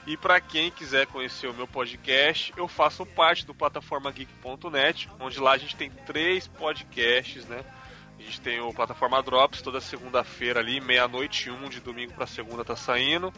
[0.07, 5.51] E para quem quiser conhecer o meu podcast, eu faço parte do plataformageek.net, onde lá
[5.51, 7.61] a gente tem três podcasts, né?
[8.17, 12.63] A gente tem o Plataforma Drops toda segunda-feira ali, meia-noite um, de domingo para segunda
[12.63, 13.33] tá saindo.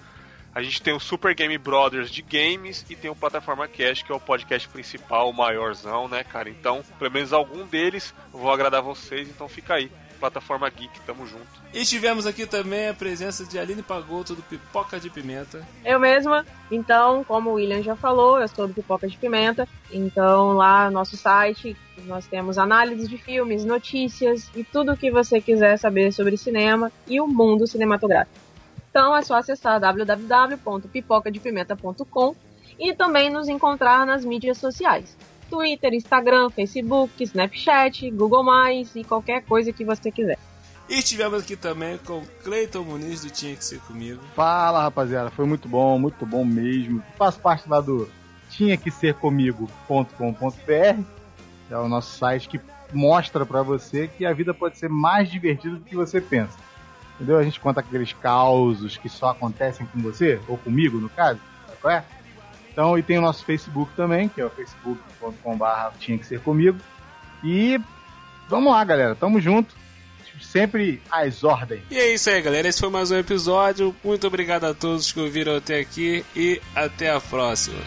[0.54, 4.12] A gente tem o Super Game Brothers de games e tem o Plataforma Cast, que
[4.12, 6.52] é o podcast principal, o maiorzão, né, cara?
[6.52, 9.92] Então, pelo menos algum deles vou agradar vocês, então fica aí.
[10.20, 11.48] Plataforma Geek, tamo junto.
[11.74, 15.66] E tivemos aqui também a presença de Aline Pagoto do Pipoca de Pimenta.
[15.86, 16.46] Eu mesma.
[16.70, 19.68] Então, como o William já falou, eu sou do Pipoca de Pimenta.
[19.92, 25.10] Então, lá no nosso site, nós temos análises de filmes, notícias e tudo o que
[25.10, 28.38] você quiser saber sobre cinema e o mundo cinematográfico.
[28.90, 32.36] Então, é só acessar www.pipocadepimenta.com
[32.80, 35.16] e também nos encontrar nas mídias sociais.
[35.50, 38.44] Twitter, Instagram, Facebook, Snapchat, Google+,
[38.96, 40.38] e qualquer coisa que você quiser.
[40.88, 44.22] E tivemos aqui também com Cleiton Muniz do Tinha Que Ser Comigo.
[44.36, 45.30] Fala, rapaziada.
[45.30, 47.04] Foi muito bom, muito bom mesmo.
[47.16, 48.10] Faço parte lá do
[48.50, 51.04] tinha que ser comigo.com.br.
[51.70, 52.60] É o nosso site que
[52.92, 56.58] mostra pra você que a vida pode ser mais divertida do que você pensa.
[57.16, 57.38] Entendeu?
[57.38, 61.40] A gente conta aqueles causos que só acontecem com você, ou comigo, no caso.
[61.82, 62.04] Qual é?
[62.80, 66.78] Então, e tem o nosso Facebook também, que é o facebook.com.br tinha que ser comigo.
[67.44, 67.78] E
[68.48, 69.16] vamos lá, galera.
[69.16, 69.76] Tamo junto.
[70.40, 71.82] Sempre às ordens.
[71.92, 72.70] E é isso aí, galera.
[72.70, 73.94] Esse foi mais um episódio.
[74.02, 77.80] Muito obrigado a todos que ouviram até aqui e até a próxima.